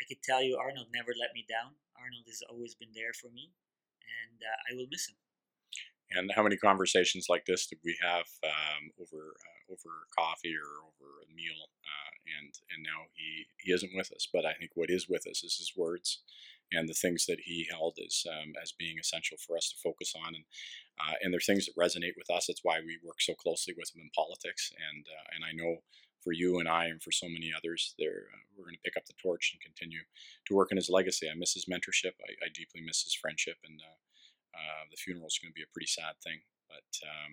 I 0.00 0.02
could 0.08 0.22
tell 0.24 0.40
you, 0.40 0.56
Arnold 0.56 0.88
never 0.92 1.12
let 1.16 1.32
me 1.36 1.44
down. 1.44 1.76
Arnold 1.96 2.24
has 2.28 2.40
always 2.48 2.76
been 2.76 2.92
there 2.96 3.12
for 3.12 3.28
me, 3.28 3.52
and 4.00 4.40
uh, 4.40 4.58
I 4.68 4.76
will 4.76 4.88
miss 4.88 5.08
him. 5.08 5.19
And 6.12 6.30
how 6.34 6.42
many 6.42 6.56
conversations 6.56 7.26
like 7.28 7.46
this 7.46 7.66
did 7.66 7.78
we 7.84 7.96
have 8.02 8.26
um, 8.44 8.90
over 9.00 9.34
uh, 9.38 9.72
over 9.72 10.10
coffee 10.18 10.54
or 10.54 10.82
over 10.82 11.22
a 11.22 11.28
meal? 11.34 11.70
Uh, 11.86 12.10
and 12.38 12.52
and 12.74 12.82
now 12.82 13.06
he 13.14 13.46
he 13.58 13.72
isn't 13.72 13.94
with 13.94 14.10
us. 14.12 14.26
But 14.32 14.44
I 14.44 14.54
think 14.54 14.72
what 14.74 14.90
is 14.90 15.08
with 15.08 15.26
us 15.26 15.44
is 15.44 15.56
his 15.56 15.72
words 15.76 16.22
and 16.72 16.88
the 16.88 16.94
things 16.94 17.26
that 17.26 17.40
he 17.44 17.66
held 17.70 17.98
as 18.04 18.24
um, 18.26 18.52
as 18.62 18.72
being 18.72 18.98
essential 18.98 19.36
for 19.38 19.56
us 19.56 19.70
to 19.70 19.76
focus 19.82 20.14
on. 20.16 20.34
And 20.34 20.44
uh, 20.98 21.14
and 21.22 21.32
they're 21.32 21.40
things 21.40 21.66
that 21.66 21.78
resonate 21.78 22.18
with 22.18 22.30
us. 22.30 22.46
That's 22.46 22.64
why 22.64 22.80
we 22.80 22.98
work 23.04 23.20
so 23.20 23.34
closely 23.34 23.74
with 23.76 23.94
him 23.94 24.02
in 24.02 24.10
politics. 24.14 24.72
And 24.90 25.06
uh, 25.06 25.26
and 25.34 25.44
I 25.44 25.52
know 25.52 25.82
for 26.22 26.32
you 26.32 26.58
and 26.58 26.68
I 26.68 26.86
and 26.86 27.00
for 27.02 27.12
so 27.12 27.28
many 27.28 27.52
others, 27.56 27.94
there 27.98 28.28
uh, 28.34 28.42
we're 28.56 28.64
going 28.64 28.76
to 28.76 28.84
pick 28.84 28.96
up 28.96 29.06
the 29.06 29.14
torch 29.22 29.54
and 29.54 29.62
continue 29.62 30.02
to 30.46 30.54
work 30.54 30.70
in 30.70 30.76
his 30.76 30.90
legacy. 30.90 31.28
I 31.30 31.38
miss 31.38 31.54
his 31.54 31.66
mentorship. 31.66 32.18
I, 32.20 32.34
I 32.44 32.48
deeply 32.52 32.82
miss 32.82 33.02
his 33.02 33.14
friendship 33.14 33.56
and. 33.64 33.78
Uh, 33.78 33.99
uh, 34.54 34.84
the 34.90 34.96
funeral 34.96 35.28
is 35.28 35.38
going 35.38 35.50
to 35.50 35.58
be 35.58 35.62
a 35.62 35.72
pretty 35.72 35.86
sad 35.86 36.14
thing, 36.22 36.40
but 36.68 36.90
um, 37.06 37.32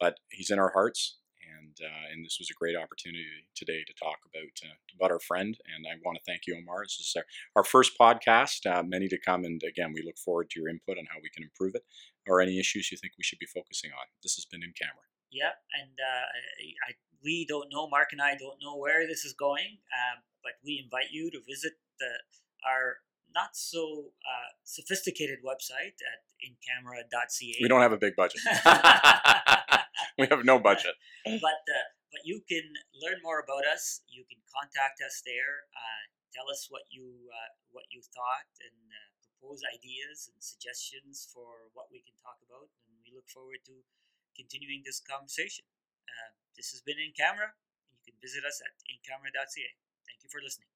but 0.00 0.14
he's 0.30 0.50
in 0.50 0.58
our 0.58 0.70
hearts, 0.70 1.18
and 1.42 1.76
uh, 1.82 2.12
and 2.12 2.24
this 2.24 2.38
was 2.38 2.50
a 2.50 2.58
great 2.58 2.76
opportunity 2.76 3.26
today 3.54 3.84
to 3.86 3.94
talk 3.94 4.18
about 4.26 4.54
uh, 4.62 4.78
about 4.96 5.10
our 5.10 5.20
friend. 5.20 5.56
And 5.74 5.86
I 5.86 5.98
want 6.04 6.18
to 6.18 6.24
thank 6.26 6.46
you, 6.46 6.56
Omar. 6.56 6.84
This 6.84 7.00
is 7.00 7.14
our, 7.16 7.26
our 7.56 7.64
first 7.64 7.98
podcast. 7.98 8.66
Uh, 8.66 8.82
many 8.82 9.08
to 9.08 9.18
come, 9.18 9.44
and 9.44 9.62
again, 9.62 9.92
we 9.92 10.02
look 10.02 10.18
forward 10.18 10.50
to 10.50 10.60
your 10.60 10.68
input 10.68 10.98
on 10.98 11.06
how 11.10 11.18
we 11.22 11.30
can 11.30 11.42
improve 11.42 11.74
it, 11.74 11.84
or 12.28 12.40
any 12.40 12.58
issues 12.58 12.90
you 12.90 12.98
think 12.98 13.14
we 13.18 13.24
should 13.24 13.38
be 13.42 13.50
focusing 13.50 13.90
on. 13.90 14.06
This 14.22 14.34
has 14.36 14.44
been 14.44 14.62
in 14.62 14.72
camera. 14.78 15.04
Yeah, 15.30 15.58
and 15.74 15.98
uh, 15.98 16.26
I, 16.88 16.94
we 17.24 17.46
don't 17.48 17.72
know. 17.72 17.88
Mark 17.88 18.12
and 18.12 18.22
I 18.22 18.36
don't 18.36 18.62
know 18.62 18.76
where 18.76 19.06
this 19.06 19.24
is 19.24 19.34
going, 19.34 19.82
um, 19.90 20.22
but 20.42 20.52
we 20.64 20.80
invite 20.82 21.10
you 21.10 21.30
to 21.30 21.40
visit 21.48 21.72
the 21.98 22.12
our 22.64 22.98
not 23.34 23.58
so 23.58 24.14
uh, 24.22 24.50
sophisticated 24.62 25.42
website 25.44 25.98
at 25.98 26.22
incamera.ca. 26.38 27.58
We 27.60 27.68
don't 27.68 27.82
have 27.82 27.92
a 27.92 27.98
big 27.98 28.14
budget. 28.16 28.40
we 30.18 30.26
have 30.30 30.44
no 30.44 30.58
budget. 30.58 30.94
but 31.26 31.60
uh, 31.66 31.86
but 32.14 32.22
you 32.22 32.40
can 32.46 32.62
learn 33.02 33.18
more 33.26 33.42
about 33.42 33.66
us. 33.66 34.06
You 34.06 34.22
can 34.30 34.38
contact 34.46 35.02
us 35.02 35.22
there. 35.26 35.66
Uh, 35.74 36.02
tell 36.30 36.46
us 36.46 36.70
what 36.70 36.86
you 36.90 37.26
uh, 37.26 37.50
what 37.74 37.90
you 37.90 38.00
thought 38.14 38.50
and 38.62 38.78
uh, 38.86 39.10
propose 39.26 39.66
ideas 39.66 40.30
and 40.30 40.38
suggestions 40.38 41.26
for 41.28 41.70
what 41.74 41.90
we 41.90 42.00
can 42.06 42.14
talk 42.22 42.38
about. 42.46 42.70
And 42.86 42.94
we 43.02 43.10
look 43.12 43.26
forward 43.26 43.66
to 43.66 43.82
continuing 44.38 44.86
this 44.86 45.02
conversation. 45.02 45.66
Uh, 46.06 46.38
this 46.54 46.70
has 46.70 46.80
been 46.80 47.02
in 47.02 47.10
camera. 47.18 47.50
You 47.90 48.00
can 48.06 48.16
visit 48.22 48.46
us 48.46 48.62
at 48.62 48.78
incamera.ca. 48.86 49.70
Thank 50.06 50.22
you 50.22 50.30
for 50.30 50.38
listening. 50.38 50.70